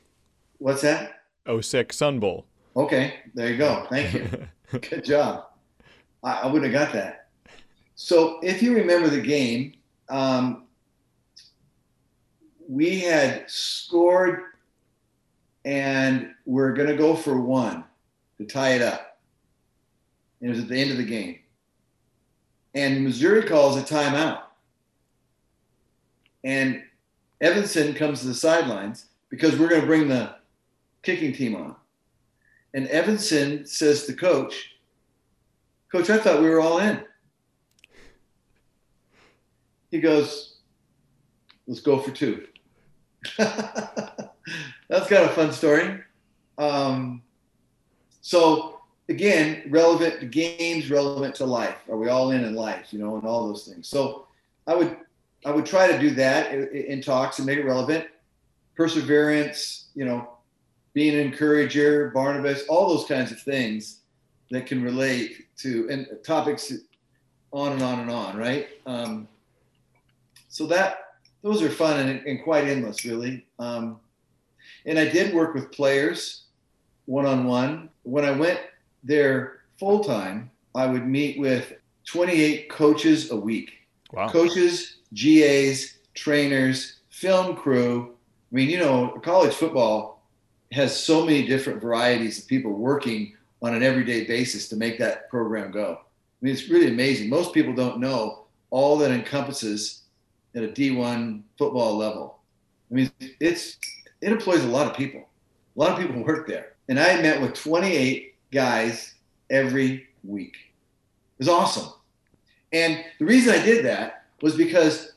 What's 0.58 0.82
that? 0.82 1.22
06 1.60 1.96
Sun 1.96 2.20
Bowl. 2.20 2.46
Okay, 2.76 3.14
there 3.34 3.50
you 3.50 3.56
go. 3.56 3.86
Thank 3.90 4.14
you. 4.14 4.28
Good 4.78 5.04
job. 5.04 5.46
I, 6.22 6.40
I, 6.42 6.46
wouldn't 6.46 6.72
have 6.72 6.86
got 6.86 6.92
that. 6.94 7.28
So, 7.94 8.40
if 8.42 8.62
you 8.62 8.74
remember 8.74 9.08
the 9.08 9.20
game, 9.20 9.74
um, 10.08 10.64
we 12.68 12.98
had 12.98 13.48
scored 13.48 14.40
and 15.64 16.30
we're 16.44 16.72
going 16.72 16.88
to 16.88 16.96
go 16.96 17.14
for 17.14 17.40
one 17.40 17.84
to 18.38 18.44
tie 18.44 18.70
it 18.70 18.82
up. 18.82 19.18
And 20.40 20.50
it 20.50 20.54
was 20.54 20.62
at 20.64 20.68
the 20.68 20.78
end 20.78 20.90
of 20.90 20.96
the 20.96 21.04
game. 21.04 21.38
And 22.74 23.04
Missouri 23.04 23.44
calls 23.44 23.76
a 23.76 23.82
timeout. 23.82 24.43
And 26.44 26.82
Yvenson 27.42 27.96
comes 27.96 28.20
to 28.20 28.26
the 28.26 28.34
sidelines 28.34 29.06
because 29.30 29.58
we're 29.58 29.68
going 29.68 29.80
to 29.80 29.86
bring 29.86 30.08
the 30.08 30.36
kicking 31.02 31.32
team 31.32 31.56
on. 31.56 31.74
And 32.74 32.86
Yvenson 32.88 33.66
says 33.66 34.06
to 34.06 34.12
coach, 34.12 34.70
Coach, 35.90 36.10
I 36.10 36.18
thought 36.18 36.40
we 36.40 36.48
were 36.48 36.60
all 36.60 36.78
in. 36.78 37.00
He 39.90 40.00
goes, 40.00 40.56
Let's 41.66 41.80
go 41.80 41.98
for 41.98 42.10
two. 42.10 42.46
That's 43.38 45.10
of 45.10 45.12
a 45.12 45.28
fun 45.30 45.52
story. 45.52 46.00
Um, 46.58 47.22
so, 48.20 48.80
again, 49.08 49.62
relevant 49.70 50.20
to 50.20 50.26
games, 50.26 50.90
relevant 50.90 51.36
to 51.36 51.46
life. 51.46 51.78
Are 51.88 51.96
we 51.96 52.08
all 52.08 52.32
in 52.32 52.44
in 52.44 52.54
life, 52.54 52.92
you 52.92 52.98
know, 52.98 53.16
and 53.16 53.26
all 53.26 53.48
those 53.48 53.66
things. 53.66 53.88
So, 53.88 54.26
I 54.66 54.74
would 54.74 54.96
I 55.44 55.50
would 55.50 55.66
try 55.66 55.90
to 55.90 55.98
do 55.98 56.10
that 56.12 56.52
in 56.52 57.02
talks 57.02 57.38
and 57.38 57.46
make 57.46 57.58
it 57.58 57.64
relevant. 57.64 58.06
Perseverance, 58.76 59.88
you 59.94 60.04
know, 60.04 60.28
being 60.94 61.14
an 61.14 61.20
encourager, 61.20 62.10
Barnabas, 62.10 62.64
all 62.68 62.88
those 62.88 63.06
kinds 63.06 63.30
of 63.30 63.40
things 63.40 64.00
that 64.50 64.66
can 64.66 64.82
relate 64.82 65.48
to 65.58 65.88
and 65.90 66.06
topics 66.24 66.72
on 67.52 67.72
and 67.72 67.82
on 67.82 68.00
and 68.00 68.10
on, 68.10 68.36
right? 68.36 68.68
Um, 68.86 69.28
so 70.48 70.66
that 70.66 70.98
those 71.42 71.62
are 71.62 71.70
fun 71.70 72.08
and, 72.08 72.26
and 72.26 72.42
quite 72.42 72.64
endless, 72.64 73.04
really. 73.04 73.44
Um, 73.58 74.00
and 74.86 74.98
I 74.98 75.08
did 75.08 75.34
work 75.34 75.54
with 75.54 75.70
players 75.72 76.44
one 77.06 77.26
on 77.26 77.44
one. 77.44 77.90
When 78.02 78.24
I 78.24 78.30
went 78.30 78.60
there 79.02 79.60
full 79.78 80.02
time, 80.02 80.50
I 80.74 80.86
would 80.86 81.06
meet 81.06 81.38
with 81.38 81.74
28 82.06 82.70
coaches 82.70 83.30
a 83.30 83.36
week. 83.36 83.72
Wow. 84.14 84.28
Coaches, 84.28 84.96
GAs, 85.12 85.98
trainers, 86.14 87.00
film 87.10 87.56
crew. 87.56 88.14
I 88.52 88.54
mean, 88.54 88.70
you 88.70 88.78
know, 88.78 89.18
college 89.22 89.54
football 89.54 90.22
has 90.72 90.96
so 90.96 91.24
many 91.24 91.46
different 91.46 91.80
varieties 91.80 92.38
of 92.38 92.46
people 92.46 92.72
working 92.72 93.34
on 93.62 93.74
an 93.74 93.82
everyday 93.82 94.24
basis 94.24 94.68
to 94.68 94.76
make 94.76 94.98
that 94.98 95.28
program 95.30 95.70
go. 95.70 95.98
I 96.00 96.44
mean, 96.44 96.52
it's 96.52 96.68
really 96.68 96.88
amazing. 96.88 97.28
Most 97.28 97.54
people 97.54 97.72
don't 97.72 97.98
know 97.98 98.44
all 98.70 98.98
that 98.98 99.10
encompasses 99.10 100.02
at 100.54 100.62
a 100.62 100.68
D1 100.68 101.42
football 101.56 101.96
level. 101.96 102.38
I 102.90 102.94
mean, 102.94 103.10
it's 103.40 103.78
it 104.20 104.32
employs 104.32 104.64
a 104.64 104.68
lot 104.68 104.86
of 104.86 104.96
people. 104.96 105.20
A 105.76 105.80
lot 105.80 105.90
of 105.90 105.98
people 105.98 106.22
work 106.22 106.46
there. 106.46 106.74
And 106.88 106.98
I 107.00 107.20
met 107.20 107.40
with 107.40 107.54
28 107.54 108.34
guys 108.52 109.14
every 109.50 110.08
week. 110.22 110.54
It 110.54 111.38
was 111.38 111.48
awesome. 111.48 111.92
And 112.74 113.04
the 113.20 113.24
reason 113.24 113.54
I 113.54 113.64
did 113.64 113.84
that 113.84 114.24
was 114.42 114.56
because 114.56 115.12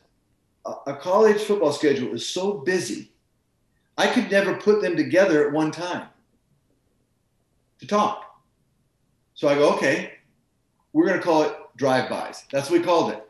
a 0.85 0.93
college 0.93 1.41
football 1.41 1.73
schedule 1.73 2.13
is 2.13 2.25
so 2.25 2.53
busy, 2.53 3.11
I 3.97 4.05
could 4.07 4.29
never 4.29 4.53
put 4.53 4.81
them 4.81 4.95
together 4.95 5.47
at 5.47 5.51
one 5.51 5.71
time 5.71 6.07
to 7.79 7.87
talk. 7.87 8.39
So 9.33 9.47
I 9.47 9.55
go, 9.55 9.73
okay, 9.73 10.13
we're 10.93 11.07
going 11.07 11.17
to 11.17 11.23
call 11.23 11.41
it 11.43 11.53
drive-bys. 11.77 12.45
That's 12.51 12.69
what 12.69 12.79
we 12.79 12.85
called 12.85 13.11
it. 13.13 13.27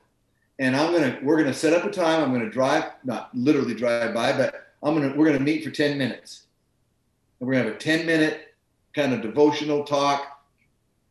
And 0.60 0.76
I'm 0.76 0.92
going 0.92 1.04
to, 1.04 1.24
we're 1.24 1.38
going 1.38 1.48
to 1.48 1.58
set 1.58 1.72
up 1.72 1.86
a 1.86 1.92
time. 1.92 2.22
I'm 2.22 2.34
going 2.34 2.44
to 2.44 2.50
drive, 2.50 2.92
not 3.06 3.30
literally 3.34 3.76
drive 3.76 4.14
by, 4.14 4.36
but 4.36 4.68
I'm 4.84 4.94
going 4.94 5.10
to, 5.10 5.18
we're 5.18 5.28
going 5.28 5.38
to 5.38 5.44
meet 5.44 5.64
for 5.64 5.72
10 5.72 5.98
minutes. 5.98 6.48
And 7.40 7.48
we're 7.48 7.54
going 7.54 7.66
to 7.66 7.72
have 7.72 7.80
a 7.80 7.84
10 7.84 8.06
minute 8.06 8.54
kind 8.94 9.14
of 9.14 9.22
devotional 9.22 9.86
talk, 9.86 10.44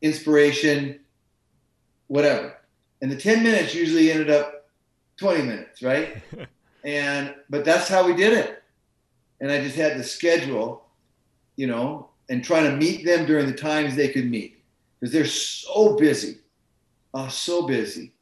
inspiration, 0.03 1.01
whatever. 2.09 2.57
And 3.03 3.11
the 3.11 3.17
10 3.17 3.43
minutes 3.43 3.75
usually 3.75 4.11
ended 4.11 4.31
up 4.31 4.69
20 5.19 5.43
minutes, 5.43 5.83
right? 5.83 6.23
and, 6.85 7.35
but 7.51 7.65
that's 7.65 7.89
how 7.89 8.07
we 8.07 8.15
did 8.15 8.33
it. 8.33 8.63
And 9.41 9.51
I 9.51 9.61
just 9.61 9.77
had 9.77 9.97
to 9.97 10.03
schedule, 10.03 10.87
you 11.57 11.67
know, 11.67 12.11
and 12.29 12.43
try 12.43 12.63
to 12.63 12.77
meet 12.77 13.05
them 13.05 13.27
during 13.27 13.47
the 13.47 13.53
times 13.53 13.95
they 13.95 14.09
could 14.09 14.31
meet 14.31 14.63
because 14.99 15.13
they're 15.13 15.27
so 15.27 15.97
busy, 15.97 16.39
uh, 17.15 17.29
so 17.29 17.67
busy. 17.67 18.13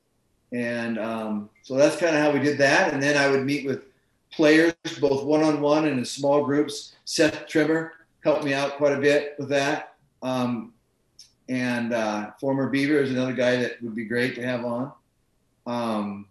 And 0.53 0.99
um, 0.99 1.51
so 1.63 1.75
that's 1.75 1.97
kind 1.97 2.15
of 2.15 2.23
how 2.23 2.31
we 2.31 2.41
did 2.41 2.59
that. 2.59 2.93
And 2.93 3.03
then 3.03 3.17
I 3.17 3.29
would 3.29 3.45
meet 3.45 3.67
with 3.67 3.87
players, 4.31 4.75
both 5.01 5.25
one 5.25 5.43
on 5.43 5.61
one 5.61 5.87
and 5.87 5.99
in 5.99 6.05
small 6.05 6.45
groups. 6.45 6.95
Seth 7.05 7.47
Trimmer 7.47 7.93
helped 8.23 8.45
me 8.45 8.55
out 8.55 8.77
quite 8.77 8.93
a 8.93 9.01
bit 9.01 9.35
with 9.39 9.49
that. 9.49 9.95
Um, 10.23 10.74
and 11.49 11.93
uh, 11.93 12.31
former 12.41 12.69
Beaver 12.69 12.99
is 12.99 13.11
another 13.11 13.33
guy 13.33 13.57
that 13.57 13.83
would 13.83 13.95
be 13.95 14.05
great 14.05 14.35
to 14.37 14.43
have 14.43 14.65
on. 14.65 14.93
Um, 15.67 16.27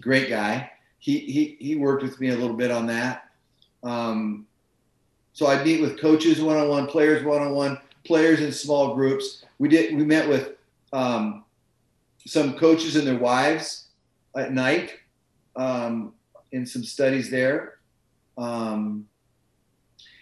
great 0.00 0.28
guy. 0.28 0.70
He, 0.98 1.18
he, 1.18 1.56
he 1.58 1.76
worked 1.76 2.02
with 2.02 2.20
me 2.20 2.28
a 2.28 2.36
little 2.36 2.56
bit 2.56 2.70
on 2.70 2.86
that. 2.86 3.30
Um, 3.82 4.46
so 5.32 5.46
I 5.46 5.62
meet 5.62 5.80
with 5.80 6.00
coaches 6.00 6.40
one 6.40 6.56
on 6.56 6.68
one, 6.68 6.86
players 6.86 7.24
one 7.24 7.40
on 7.40 7.52
one, 7.52 7.78
players 8.04 8.40
in 8.40 8.52
small 8.52 8.94
groups. 8.94 9.44
We 9.58 9.68
did. 9.68 9.96
We 9.96 10.04
met 10.04 10.28
with 10.28 10.52
um, 10.92 11.44
some 12.26 12.54
coaches 12.58 12.96
and 12.96 13.06
their 13.06 13.18
wives 13.18 13.86
at 14.36 14.52
night 14.52 14.94
um, 15.56 16.14
in 16.52 16.66
some 16.66 16.84
studies 16.84 17.30
there, 17.30 17.78
um, 18.36 19.06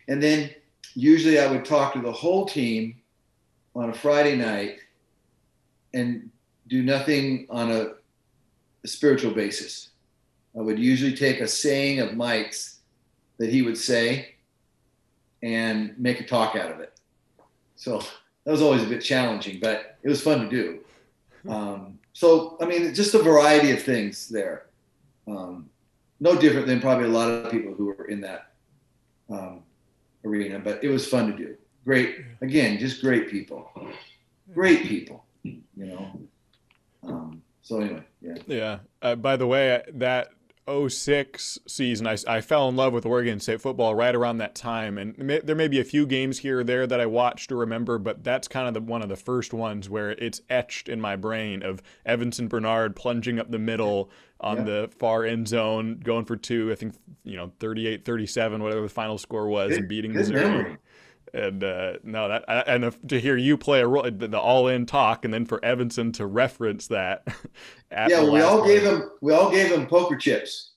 and 0.09 0.23
then 0.23 0.51
usually 0.95 1.39
I 1.39 1.51
would 1.51 1.65
talk 1.65 1.95
to 1.95 2.01
the 2.01 2.13
whole 2.13 2.47
team 2.47 2.97
on 3.79 3.91
a 3.91 3.95
Friday 3.95 4.35
night 4.35 4.81
and 5.95 6.31
do 6.67 6.83
nothing 6.83 7.47
on 7.49 7.71
a, 7.71 7.93
a 8.83 8.89
spiritual 8.89 9.33
basis. 9.33 9.91
I 10.59 10.61
would 10.61 10.79
usually 10.79 11.15
take 11.15 11.41
a 11.41 11.47
saying 11.47 12.01
of 12.01 12.17
Mike's 12.17 12.81
that 13.39 13.51
he 13.51 13.63
would 13.63 13.79
say 13.79 14.35
and 15.45 15.97
make 15.97 16.21
a 16.21 16.27
talk 16.27 16.57
out 16.57 16.73
of 16.73 16.81
it. 16.81 16.99
So 17.77 18.01
that 18.45 18.51
was 18.51 18.61
always 18.61 18.83
a 18.83 18.89
bit 18.89 19.01
challenging, 19.01 19.61
but 19.61 19.97
it 20.03 20.09
was 20.09 20.21
fun 20.21 20.41
to 20.41 20.49
do. 20.49 20.81
Um, 21.49 22.01
so, 22.13 22.57
I 22.61 22.67
mean, 22.67 22.93
just 22.95 23.15
a 23.15 23.23
variety 23.23 23.71
of 23.71 23.81
things 23.81 24.29
there. 24.29 24.67
Um, 25.29 25.71
no 26.19 26.37
different 26.37 26.67
than 26.67 26.81
probably 26.81 27.05
a 27.05 27.13
lot 27.13 27.31
of 27.31 27.53
people 27.53 27.75
who 27.75 27.85
were 27.85 28.07
in 28.07 28.21
that 28.23 28.51
um, 29.31 29.63
arena, 30.25 30.59
but 30.59 30.83
it 30.83 30.89
was 30.89 31.07
fun 31.07 31.31
to 31.31 31.37
do. 31.37 31.57
Great, 31.89 32.17
again, 32.43 32.79
just 32.79 33.01
great 33.01 33.31
people. 33.31 33.73
Great 34.53 34.83
people, 34.83 35.25
you 35.43 35.63
know. 35.75 36.21
Um, 37.03 37.43
so 37.63 37.81
anyway, 37.81 38.03
yeah. 38.21 38.35
Yeah. 38.47 38.79
Uh, 39.01 39.15
by 39.15 39.37
the 39.37 39.47
way, 39.47 39.83
that 39.95 40.29
06 40.69 41.59
season, 41.67 42.07
I, 42.07 42.19
I 42.27 42.43
fell 42.43 42.69
in 42.69 42.77
love 42.77 42.93
with 42.93 43.07
Oregon 43.07 43.41
State 43.41 43.63
football 43.63 43.95
right 43.95 44.15
around 44.15 44.37
that 44.37 44.55
time. 44.55 44.99
And 44.99 45.17
may, 45.17 45.41
there 45.41 45.57
may 45.57 45.67
be 45.67 45.81
a 45.81 45.85
few 45.85 46.07
games 46.07 46.41
here 46.41 46.61
or 46.61 46.65
there 46.65 46.87
that 46.87 47.01
I 47.01 47.07
watched 47.07 47.51
or 47.51 47.57
remember, 47.57 47.97
but 47.97 48.23
that's 48.23 48.49
kind 48.49 48.69
of 48.69 48.75
the, 48.75 48.83
one 48.83 49.01
of 49.01 49.09
the 49.09 49.17
first 49.17 49.55
ones 49.55 49.89
where 49.89 50.11
it's 50.11 50.43
etched 50.51 50.91
in 50.91 51.01
my 51.01 51.17
brain 51.17 51.63
of 51.63 51.81
Yvenson 52.07 52.51
Bernard 52.51 52.97
plunging 52.97 53.39
up 53.39 53.51
the 53.51 53.59
middle 53.59 54.11
on 54.41 54.59
yeah. 54.59 54.65
the 54.65 54.91
far 54.99 55.25
end 55.25 55.49
zone, 55.49 56.03
going 56.05 56.27
for 56.27 56.37
two, 56.37 56.71
I 56.71 56.75
think, 56.75 56.97
you 57.25 57.39
know, 57.39 57.51
38 57.61 58.05
37, 58.05 58.63
whatever 58.63 58.83
the 58.83 58.91
final 58.91 59.17
score 59.17 59.49
was, 59.49 59.71
good, 59.71 59.79
and 59.79 59.89
beating 59.89 60.13
Missouri. 60.13 60.45
Memory. 60.45 60.77
And 61.35 61.63
uh, 61.63 61.95
no, 62.03 62.29
that 62.29 62.45
and 62.69 62.85
if, 62.85 62.99
to 63.09 63.21
hear 63.21 63.37
you 63.37 63.57
play 63.57 63.81
a 63.81 63.87
role, 63.87 64.11
the 64.11 64.39
all-in 64.39 64.87
talk, 64.87 65.25
and 65.25 65.33
then 65.33 65.45
for 65.45 65.61
Yvenson 65.61 66.13
to 66.15 66.27
reference 66.27 66.87
that. 66.89 67.27
yeah, 67.93 68.23
we 68.23 68.41
all 68.41 68.65
gave 68.65 68.83
him 68.83 69.11
we 69.21 69.33
all 69.33 69.51
gave 69.51 69.71
him 69.71 69.87
poker 69.87 70.17
chips. 70.17 70.73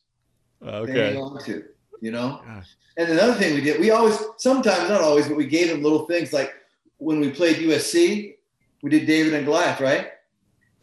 Okay. 0.63 1.19
to, 1.45 1.63
you 2.01 2.11
know. 2.11 2.41
Gosh. 2.45 2.67
And 2.97 3.09
another 3.09 3.33
thing 3.33 3.55
we 3.55 3.61
did, 3.61 3.79
we 3.79 3.91
always 3.91 4.17
sometimes 4.37 4.89
not 4.89 5.01
always, 5.01 5.27
but 5.27 5.37
we 5.37 5.47
gave 5.47 5.69
him 5.69 5.81
little 5.81 6.05
things 6.05 6.33
like 6.33 6.53
when 6.97 7.19
we 7.19 7.31
played 7.31 7.57
USC, 7.57 8.35
we 8.83 8.89
did 8.89 9.07
David 9.07 9.33
and 9.33 9.45
Goliath, 9.45 9.79
right? 9.79 10.09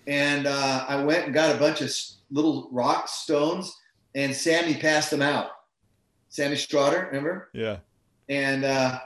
And 0.06 0.46
uh, 0.46 0.84
I 0.88 1.02
went 1.04 1.26
and 1.26 1.34
got 1.34 1.54
a 1.54 1.58
bunch 1.58 1.80
of 1.80 1.90
little 2.30 2.68
rock 2.72 3.08
stones, 3.08 3.76
and 4.14 4.34
Sammy 4.34 4.74
passed 4.74 5.10
them 5.10 5.22
out. 5.22 5.50
Sammie 6.30 6.56
Stroughter, 6.56 7.06
remember? 7.06 7.50
Yeah. 7.52 7.78
And 8.28 8.64
uh, 8.64 9.00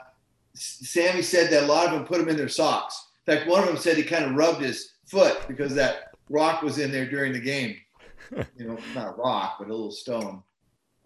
Sammy 0.55 1.21
said 1.21 1.51
that 1.51 1.63
a 1.63 1.67
lot 1.67 1.87
of 1.87 1.93
them 1.93 2.05
put 2.05 2.19
them 2.19 2.29
in 2.29 2.37
their 2.37 2.49
socks. 2.49 3.07
In 3.25 3.35
fact, 3.35 3.49
one 3.49 3.61
of 3.61 3.67
them 3.67 3.77
said 3.77 3.97
he 3.97 4.03
kind 4.03 4.25
of 4.25 4.35
rubbed 4.35 4.61
his 4.61 4.93
foot 5.05 5.47
because 5.47 5.73
that 5.75 6.15
rock 6.29 6.61
was 6.61 6.77
in 6.77 6.91
there 6.91 7.09
during 7.09 7.33
the 7.33 7.39
game. 7.39 7.77
you 8.57 8.67
know, 8.67 8.77
not 8.95 9.13
a 9.13 9.15
rock, 9.15 9.55
but 9.59 9.67
a 9.67 9.71
little 9.71 9.91
stone. 9.91 10.43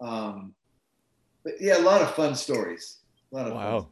Um, 0.00 0.54
but 1.44 1.54
yeah, 1.60 1.78
a 1.78 1.80
lot 1.80 2.02
of 2.02 2.14
fun 2.14 2.34
stories. 2.34 2.98
A 3.32 3.36
lot 3.36 3.46
of 3.46 3.54
wow. 3.54 3.88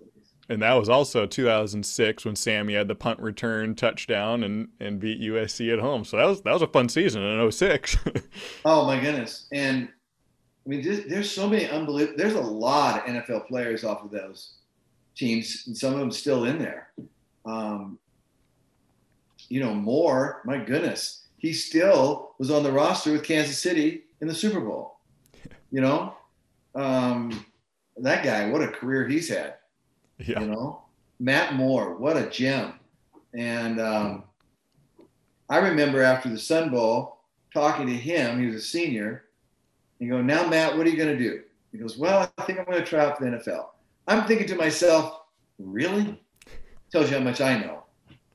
And 0.49 0.63
that 0.63 0.75
was 0.75 0.89
also 0.89 1.27
2006 1.27 2.25
when 2.25 2.37
Sammy 2.37 2.75
had 2.75 2.87
the 2.87 2.95
punt 2.95 3.19
return 3.19 3.75
touchdown 3.75 4.45
and, 4.45 4.69
and 4.79 5.01
beat 5.01 5.21
USC 5.21 5.73
at 5.73 5.81
home. 5.81 6.05
So 6.05 6.17
that 6.17 6.27
was 6.27 6.43
that 6.43 6.53
was 6.53 6.63
a 6.63 6.69
fun 6.69 6.89
season 6.89 7.23
in 7.23 7.51
06. 7.51 7.97
oh 8.65 8.87
my 8.87 9.01
goodness! 9.01 9.49
And 9.53 9.89
I 10.65 10.69
mean, 10.69 10.83
there's, 10.83 11.05
there's 11.07 11.31
so 11.31 11.49
many 11.49 11.69
unbelievable. 11.69 12.17
There's 12.17 12.35
a 12.35 12.41
lot 12.41 13.01
of 13.01 13.15
NFL 13.15 13.49
players 13.49 13.83
off 13.83 14.05
of 14.05 14.13
those 14.13 14.55
teams, 15.17 15.65
and 15.67 15.77
some 15.77 15.95
of 15.95 15.99
them 15.99 16.11
still 16.11 16.45
in 16.45 16.59
there. 16.59 16.91
Um, 17.45 17.99
you 19.49 19.61
know, 19.61 19.75
Moore, 19.75 20.43
my 20.45 20.59
goodness, 20.59 21.27
he 21.39 21.53
still 21.53 22.35
was 22.39 22.51
on 22.51 22.63
the 22.63 22.73
roster 22.73 23.13
with 23.13 23.23
Kansas 23.23 23.59
City 23.59 24.03
in 24.21 24.29
the 24.29 24.35
Super 24.35 24.61
Bowl. 24.61 24.95
You 25.73 25.81
know, 25.81 26.15
um, 26.77 27.45
that 27.97 28.23
guy, 28.23 28.49
what 28.49 28.63
a 28.63 28.69
career 28.69 29.07
he's 29.07 29.29
had. 29.29 29.57
Yeah. 30.19 30.41
You 30.41 30.47
know, 30.47 30.83
Matt 31.19 31.55
Moore, 31.55 31.97
what 31.97 32.17
a 32.17 32.31
gem. 32.31 32.75
And 33.35 33.81
um, 33.81 34.25
I 35.51 35.59
remember 35.59 36.03
after 36.03 36.29
the 36.29 36.39
Sun 36.39 36.71
Bowl 36.71 37.19
talking 37.53 37.89
to 37.89 37.93
him, 37.93 38.41
he 38.41 38.47
was 38.47 38.55
a 38.55 38.61
senior, 38.61 39.25
and 40.01 40.09
go, 40.09 40.23
now 40.23 40.47
Matt, 40.47 40.77
what 40.77 40.87
are 40.87 40.91
you 40.91 40.97
going 40.97 41.17
to 41.17 41.23
do? 41.23 41.43
He 41.73 41.79
goes, 41.79 41.99
well, 41.99 42.31
I 42.39 42.43
think 42.45 42.59
I'm 42.59 42.65
going 42.65 42.79
to 42.79 42.85
try 42.85 43.05
out 43.05 43.19
for 43.19 43.25
the 43.25 43.37
NFL. 43.37 43.67
I'm 44.07 44.27
thinking 44.27 44.47
to 44.49 44.57
myself, 44.57 45.21
really? 45.59 46.21
Tells 46.91 47.11
you 47.11 47.19
how 47.19 47.25
much 47.25 47.41
I 47.41 47.59
know. 47.59 47.85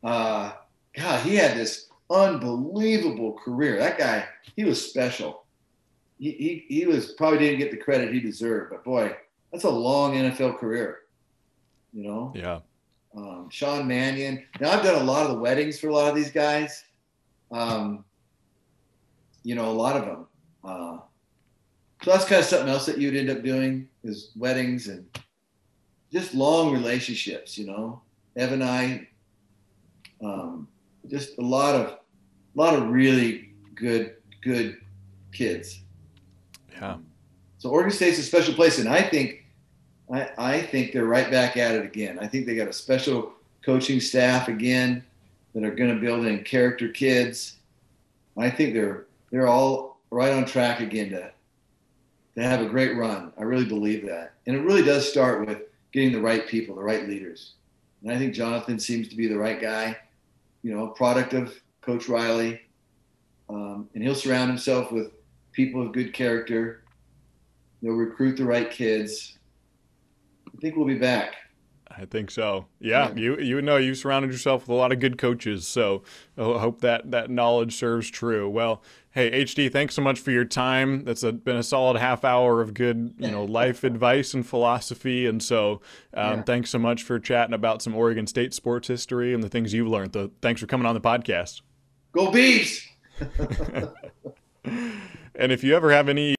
Uh, 0.03 0.53
God, 0.95 1.21
he 1.21 1.36
had 1.36 1.55
this 1.55 1.88
unbelievable 2.10 3.34
career. 3.34 3.77
That 3.77 3.97
guy, 3.97 4.25
he 4.55 4.63
was 4.63 4.86
special. 4.86 5.45
He, 6.19 6.31
he, 6.67 6.75
he 6.75 6.86
was 6.86 7.13
probably 7.13 7.39
didn't 7.39 7.60
get 7.60 7.71
the 7.71 7.77
credit 7.77 8.13
he 8.13 8.19
deserved, 8.19 8.71
but 8.71 8.84
boy, 8.84 9.15
that's 9.51 9.63
a 9.63 9.69
long 9.69 10.13
NFL 10.13 10.57
career. 10.60 10.99
You 11.93 12.03
know? 12.03 12.34
Yeah. 12.36 12.60
Um, 13.15 13.49
Sean 13.49 13.88
Mannion. 13.88 14.43
Now 14.60 14.71
I've 14.71 14.84
done 14.84 15.01
a 15.01 15.03
lot 15.03 15.25
of 15.25 15.31
the 15.31 15.39
weddings 15.39 15.79
for 15.79 15.89
a 15.89 15.93
lot 15.93 16.10
of 16.10 16.15
these 16.15 16.31
guys. 16.31 16.84
Um, 17.51 18.05
you 19.43 19.55
know, 19.55 19.69
a 19.69 19.73
lot 19.73 19.97
of 19.97 20.05
them. 20.05 20.27
Uh, 20.63 20.97
so 22.03 22.12
that's 22.12 22.25
kind 22.25 22.39
of 22.39 22.45
something 22.45 22.69
else 22.69 22.86
that 22.86 22.97
you'd 22.97 23.15
end 23.15 23.29
up 23.29 23.43
doing 23.43 23.88
is 24.03 24.31
weddings 24.36 24.88
and 24.88 25.05
just 26.12 26.34
long 26.34 26.74
relationships. 26.74 27.58
You 27.58 27.67
know, 27.67 28.02
Ev 28.36 28.52
and 28.52 28.63
I, 28.63 29.08
um, 30.24 30.67
just 31.08 31.38
a 31.38 31.41
lot 31.41 31.76
of, 31.76 31.88
a 31.88 31.97
lot 32.56 32.76
of 32.76 32.89
really 32.89 33.54
good, 33.76 34.15
good 34.41 34.78
kids. 35.32 35.82
Yeah. 36.74 36.97
So 37.58 37.69
Oregon 37.69 37.91
State's 37.91 38.17
a 38.19 38.24
special 38.24 38.54
place, 38.54 38.80
and 38.80 38.89
I 38.89 39.02
think, 39.02 39.45
I, 40.12 40.30
I 40.38 40.62
think 40.62 40.91
they're 40.91 41.06
right 41.06 41.30
back 41.30 41.58
at 41.58 41.76
it 41.76 41.86
again. 41.86 42.19
I 42.19 42.28
think 42.28 42.45
they 42.45 42.56
got 42.56 42.67
a 42.67 42.74
special 42.74 43.34
coaching 43.63 44.00
staff 44.00 44.47
again 44.47 45.04
that 45.54 45.63
are 45.63 45.76
going 45.76 45.93
to 45.93 46.02
build 46.02 46.26
in 46.26 46.43
character 46.43 46.89
kids. 46.89 47.58
I 48.38 48.50
think 48.50 48.74
they're 48.74 49.06
they're 49.30 49.47
all 49.47 50.00
right 50.10 50.34
on 50.34 50.45
track 50.45 50.80
again 50.80 51.10
to 51.12 51.32
to 52.36 52.43
have 52.43 52.62
a 52.62 52.69
great 52.69 52.97
run. 52.97 53.32
I 53.38 53.43
really 53.43 53.65
believe 53.65 54.06
that, 54.08 54.34
and 54.47 54.56
it 54.56 54.62
really 54.62 54.84
does 54.84 55.08
start 55.08 55.45
with 55.45 55.62
getting 55.91 56.12
the 56.12 56.21
right 56.21 56.47
people, 56.47 56.75
the 56.75 56.84
right 56.84 57.08
leaders. 57.08 57.54
And 58.01 58.12
I 58.12 58.17
think 58.17 58.34
Jonathan 58.34 58.80
seems 58.80 59.08
to 59.10 59.15
be 59.15 59.27
the 59.27 59.38
right 59.38 59.60
guy. 59.60 59.97
You 60.63 60.75
know, 60.75 60.88
a 60.88 60.93
product 60.93 61.34
of 61.34 61.54
Coach 61.82 62.08
Riley, 62.08 62.62
um, 63.49 63.89
and 63.93 64.04
he'll 64.04 64.15
surround 64.15 64.49
himself 64.49 64.91
with 64.91 65.12
people 65.51 65.82
of 65.82 65.91
good 65.91 66.13
character. 66.13 66.84
He'll 67.82 67.93
recruit 67.93 68.38
the 68.38 68.45
right 68.45 68.69
kids. 68.69 69.38
I 70.47 70.58
think 70.62 70.75
we'll 70.75 70.86
be 70.86 70.99
back. 70.99 71.36
I 71.97 72.06
think 72.06 72.32
so. 72.32 72.67
Yeah, 72.80 73.10
yeah, 73.10 73.15
you 73.15 73.39
you 73.39 73.62
know 73.62 73.77
you 73.77 73.95
surrounded 73.95 74.32
yourself 74.32 74.63
with 74.63 74.69
a 74.69 74.73
lot 74.73 74.91
of 74.91 74.99
good 74.99 75.17
coaches, 75.17 75.67
so 75.67 76.04
I 76.38 76.43
hope 76.43 76.82
that 76.82 77.12
that 77.12 77.30
knowledge 77.30 77.75
serves 77.75 78.10
true. 78.10 78.49
Well, 78.49 78.82
hey 79.12 79.43
HD, 79.43 79.71
thanks 79.71 79.93
so 79.93 80.02
much 80.02 80.19
for 80.19 80.32
your 80.32 80.45
time. 80.45 81.04
That's 81.04 81.24
a, 81.24 81.32
been 81.32 81.58
a 81.58 81.63
solid 81.63 82.00
half 82.00 82.24
hour 82.24 82.62
of 82.62 82.74
good 82.74 83.13
you 83.17 83.30
know 83.30 83.43
life 83.60 83.84
advice 83.84 84.34
and 84.34 84.45
philosophy, 84.45 85.28
and 85.28 85.41
so 85.43 85.82
um, 86.13 86.38
yeah. 86.38 86.41
thanks 86.43 86.69
so 86.69 86.80
much 86.80 87.04
for 87.04 87.19
chatting 87.19 87.54
about 87.54 87.82
some 87.82 87.95
Oregon 87.95 88.28
State 88.28 88.54
sports 88.54 88.88
history 88.88 89.34
and 89.34 89.43
the 89.43 89.50
things 89.50 89.74
you've 89.74 89.88
learned. 89.88 90.13
So 90.13 90.32
thanks 90.41 90.62
for 90.62 90.67
coming 90.67 90.86
on 90.86 90.95
the 90.95 91.02
podcast. 91.02 91.62
Go 92.13 92.32
Beavs! 92.32 92.86
and 94.63 95.52
if 95.52 95.63
you 95.63 95.76
ever 95.76 95.91
have 95.91 96.10
any 96.10 96.36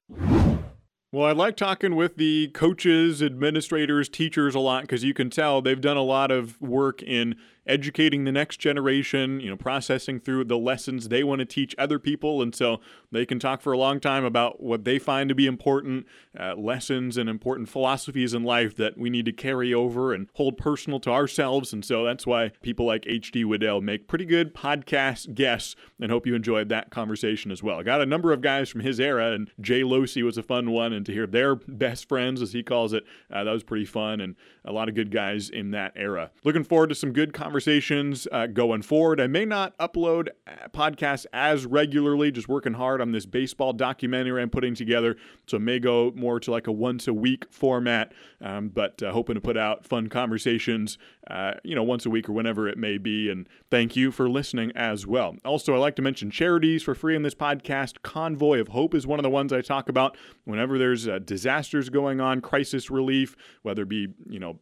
well, 1.13 1.25
I 1.27 1.31
like 1.31 1.55
talking 1.55 1.95
with 1.95 2.17
the 2.17 2.47
coaches, 2.55 3.21
administrators, 3.21 4.09
teachers 4.09 4.55
a 4.55 4.59
lot 4.59 4.81
because 4.81 5.03
you 5.03 5.13
can 5.13 5.29
tell 5.29 5.61
they've 5.61 5.79
done 5.79 5.95
a 5.95 6.01
lot 6.01 6.31
of 6.31 6.59
work 6.59 7.03
in 7.03 7.35
educating 7.65 8.23
the 8.23 8.31
next 8.31 8.57
generation, 8.57 9.39
you 9.39 9.49
know, 9.49 9.55
processing 9.55 10.19
through 10.19 10.43
the 10.45 10.57
lessons 10.57 11.07
they 11.07 11.23
want 11.23 11.39
to 11.39 11.45
teach 11.45 11.73
other 11.77 11.97
people. 11.99 12.41
And 12.41 12.53
so 12.53 12.79
they 13.11 13.25
can 13.25 13.39
talk 13.39 13.61
for 13.61 13.73
a 13.73 13.77
long 13.77 13.99
time 13.99 14.25
about 14.25 14.61
what 14.61 14.83
they 14.83 14.99
find 14.99 15.29
to 15.29 15.35
be 15.35 15.45
important 15.45 16.05
uh, 16.37 16.55
lessons 16.55 17.17
and 17.17 17.29
important 17.29 17.69
philosophies 17.69 18.33
in 18.33 18.43
life 18.43 18.75
that 18.75 18.97
we 18.97 19.09
need 19.09 19.25
to 19.25 19.31
carry 19.31 19.73
over 19.73 20.13
and 20.13 20.27
hold 20.33 20.57
personal 20.57 20.99
to 21.01 21.09
ourselves. 21.09 21.71
And 21.71 21.85
so 21.85 22.03
that's 22.03 22.27
why 22.27 22.51
people 22.61 22.85
like 22.85 23.05
H.D. 23.07 23.45
Waddell 23.45 23.81
make 23.81 24.07
pretty 24.07 24.25
good 24.25 24.53
podcast 24.53 25.33
guests 25.33 25.75
and 25.99 26.11
hope 26.11 26.27
you 26.27 26.35
enjoyed 26.35 26.69
that 26.69 26.89
conversation 26.89 27.51
as 27.51 27.63
well. 27.63 27.81
Got 27.83 28.01
a 28.01 28.05
number 28.05 28.33
of 28.33 28.41
guys 28.41 28.69
from 28.69 28.81
his 28.81 28.99
era, 28.99 29.31
and 29.31 29.49
Jay 29.61 29.81
Locey 29.81 30.23
was 30.23 30.37
a 30.37 30.43
fun 30.43 30.71
one. 30.71 30.91
And 30.91 31.05
to 31.05 31.13
hear 31.13 31.27
their 31.27 31.55
best 31.55 32.09
friends, 32.09 32.41
as 32.41 32.53
he 32.53 32.63
calls 32.63 32.93
it, 32.93 33.03
uh, 33.31 33.43
that 33.43 33.51
was 33.51 33.63
pretty 33.63 33.85
fun. 33.85 34.19
And 34.19 34.35
a 34.65 34.71
lot 34.71 34.89
of 34.89 34.95
good 34.95 35.11
guys 35.11 35.49
in 35.49 35.71
that 35.71 35.93
era. 35.95 36.31
Looking 36.43 36.63
forward 36.63 36.87
to 36.87 36.95
some 36.95 37.11
good 37.11 37.33
conversations 37.33 38.27
uh, 38.31 38.47
going 38.47 38.81
forward. 38.81 39.19
I 39.19 39.27
may 39.27 39.45
not 39.45 39.77
upload 39.77 40.29
uh, 40.47 40.69
podcasts 40.69 41.25
as 41.33 41.65
regularly, 41.65 42.31
just 42.31 42.47
working 42.47 42.73
hard 42.73 43.01
on 43.01 43.11
this 43.11 43.25
baseball 43.25 43.73
documentary 43.73 44.41
I'm 44.41 44.49
putting 44.49 44.75
together. 44.75 45.17
So 45.47 45.57
it 45.57 45.61
may 45.61 45.79
go 45.79 46.13
more 46.15 46.39
to 46.39 46.51
like 46.51 46.67
a 46.67 46.71
once 46.71 47.07
a 47.07 47.13
week 47.13 47.45
format, 47.49 48.13
um, 48.41 48.69
but 48.69 49.01
uh, 49.03 49.11
hoping 49.11 49.35
to 49.35 49.41
put 49.41 49.57
out 49.57 49.85
fun 49.85 50.07
conversations, 50.07 50.97
uh, 51.29 51.53
you 51.63 51.75
know, 51.75 51.83
once 51.83 52.05
a 52.05 52.09
week 52.09 52.27
or 52.27 52.33
whenever 52.33 52.67
it 52.67 52.77
may 52.77 52.97
be. 52.97 53.29
And 53.29 53.47
thank 53.71 53.95
you 53.95 54.11
for 54.11 54.29
listening 54.29 54.71
as 54.75 55.07
well. 55.07 55.35
Also, 55.45 55.73
I 55.73 55.77
like 55.77 55.95
to 55.95 56.01
mention 56.01 56.29
charities 56.31 56.83
for 56.83 56.95
free 56.95 57.15
in 57.15 57.23
this 57.23 57.35
podcast. 57.35 58.01
Convoy 58.01 58.59
of 58.59 58.69
Hope 58.69 58.93
is 58.93 59.07
one 59.07 59.19
of 59.19 59.23
the 59.23 59.29
ones 59.29 59.53
I 59.53 59.61
talk 59.61 59.89
about 59.89 60.17
whenever 60.45 60.77
there's 60.77 61.07
uh, 61.07 61.19
disasters 61.19 61.89
going 61.89 62.19
on, 62.19 62.41
crisis 62.41 62.89
relief, 62.89 63.35
whether 63.61 63.83
it 63.83 63.89
be, 63.89 64.09
you 64.27 64.39
know, 64.39 64.59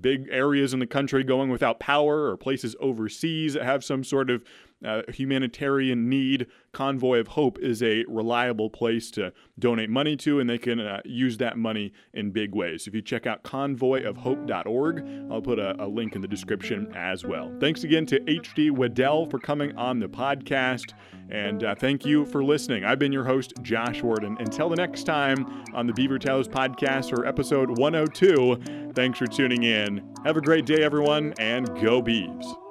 big 0.00 0.28
areas 0.30 0.74
in 0.74 0.80
the 0.80 0.86
country 0.86 1.24
going 1.24 1.48
without 1.50 1.80
power 1.80 2.28
or 2.28 2.36
places 2.36 2.76
overseas 2.80 3.54
that 3.54 3.64
have 3.64 3.82
some 3.82 4.04
sort 4.04 4.28
of 4.28 4.44
uh, 4.84 5.02
humanitarian 5.08 6.08
need, 6.08 6.46
Convoy 6.72 7.20
of 7.20 7.28
Hope 7.28 7.58
is 7.58 7.82
a 7.82 8.04
reliable 8.08 8.68
place 8.70 9.10
to 9.12 9.32
donate 9.58 9.90
money 9.90 10.16
to, 10.16 10.40
and 10.40 10.50
they 10.50 10.58
can 10.58 10.80
uh, 10.80 11.00
use 11.04 11.38
that 11.38 11.56
money 11.56 11.92
in 12.12 12.30
big 12.30 12.54
ways. 12.54 12.86
If 12.86 12.94
you 12.94 13.02
check 13.02 13.26
out 13.26 13.44
convoyofhope.org, 13.44 15.30
I'll 15.30 15.42
put 15.42 15.58
a, 15.58 15.82
a 15.82 15.86
link 15.86 16.14
in 16.14 16.20
the 16.20 16.28
description 16.28 16.92
as 16.94 17.24
well. 17.24 17.52
Thanks 17.60 17.84
again 17.84 18.06
to 18.06 18.20
H.D. 18.28 18.70
Waddell 18.70 19.26
for 19.26 19.38
coming 19.38 19.76
on 19.76 20.00
the 20.00 20.08
podcast, 20.08 20.92
and 21.30 21.64
uh, 21.64 21.74
thank 21.74 22.04
you 22.04 22.26
for 22.26 22.44
listening. 22.44 22.84
I've 22.84 22.98
been 22.98 23.12
your 23.12 23.24
host, 23.24 23.54
Josh 23.62 24.02
Worden. 24.02 24.36
Until 24.40 24.68
the 24.68 24.76
next 24.76 25.04
time 25.04 25.64
on 25.74 25.86
the 25.86 25.92
Beaver 25.92 26.18
Tales 26.18 26.48
podcast 26.48 27.16
or 27.16 27.26
episode 27.26 27.78
102, 27.78 28.92
thanks 28.94 29.18
for 29.18 29.26
tuning 29.26 29.62
in. 29.62 30.14
Have 30.24 30.36
a 30.36 30.40
great 30.40 30.66
day, 30.66 30.82
everyone, 30.82 31.34
and 31.38 31.66
go 31.80 32.02
Beavs. 32.02 32.63